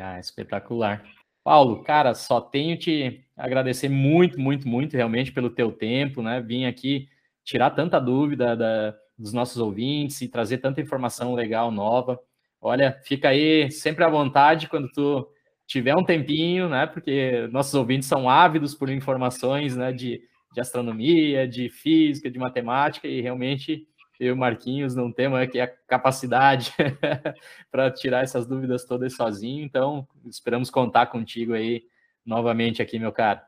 [0.00, 1.04] Ah, espetacular.
[1.44, 6.40] Paulo, cara, só tenho te agradecer muito, muito, muito realmente pelo teu tempo, né?
[6.40, 7.08] Vim aqui
[7.44, 12.20] tirar tanta dúvida da, dos nossos ouvintes e trazer tanta informação legal, nova.
[12.60, 15.26] Olha, fica aí sempre à vontade quando tu
[15.66, 16.86] tiver um tempinho, né?
[16.86, 19.92] Porque nossos ouvintes são ávidos por informações, né?
[19.92, 20.20] De,
[20.52, 23.86] de astronomia, de física, de matemática e realmente
[24.20, 26.74] eu e Marquinhos não temos aqui a capacidade
[27.72, 29.64] para tirar essas dúvidas todas sozinho.
[29.64, 31.84] Então, esperamos contar contigo aí
[32.24, 33.40] novamente aqui, meu caro.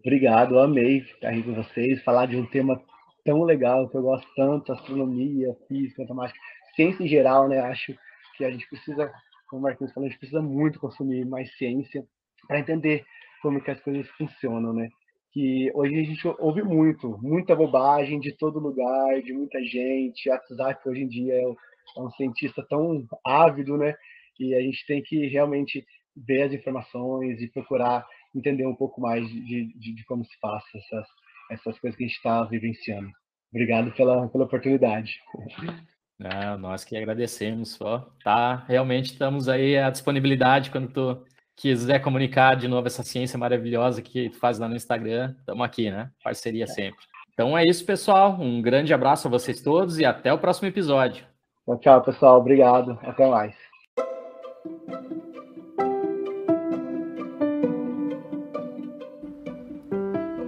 [0.00, 2.80] Obrigado, amei estar aí com vocês, falar de um tema
[3.22, 6.38] tão legal que eu gosto tanto, astronomia, física, matemática,
[6.74, 7.60] ciência em geral, né?
[7.60, 7.94] Acho
[8.36, 9.12] que a gente precisa,
[9.48, 12.04] como o Marquinhos falou, a gente precisa muito consumir mais ciência
[12.46, 13.04] para entender
[13.42, 14.88] como que as coisas funcionam, né?
[15.32, 20.30] Que hoje a gente ouve muito, muita bobagem de todo lugar, de muita gente.
[20.30, 23.94] WhatsApp hoje em dia é um cientista tão ávido, né?
[24.38, 25.84] E a gente tem que realmente
[26.16, 30.62] ver as informações e procurar entender um pouco mais de, de, de como se faz
[30.74, 31.06] essas,
[31.50, 33.10] essas coisas que a gente está vivenciando.
[33.50, 35.20] Obrigado pela, pela oportunidade.
[36.24, 38.06] Ah, nós que agradecemos, ó.
[38.22, 41.22] Tá, realmente estamos aí à disponibilidade quando tu
[41.54, 45.90] quiser comunicar de novo essa ciência maravilhosa que tu faz lá no Instagram, estamos aqui,
[45.90, 46.10] né?
[46.22, 47.04] Parceria sempre.
[47.32, 48.38] Então é isso, pessoal.
[48.40, 51.26] Um grande abraço a vocês todos e até o próximo episódio.
[51.66, 52.40] Tchau, tchau pessoal.
[52.40, 52.98] Obrigado.
[53.02, 53.54] Até mais.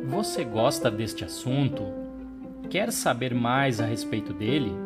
[0.08, 1.82] Você gosta deste assunto?
[2.70, 4.85] Quer saber mais a respeito dele?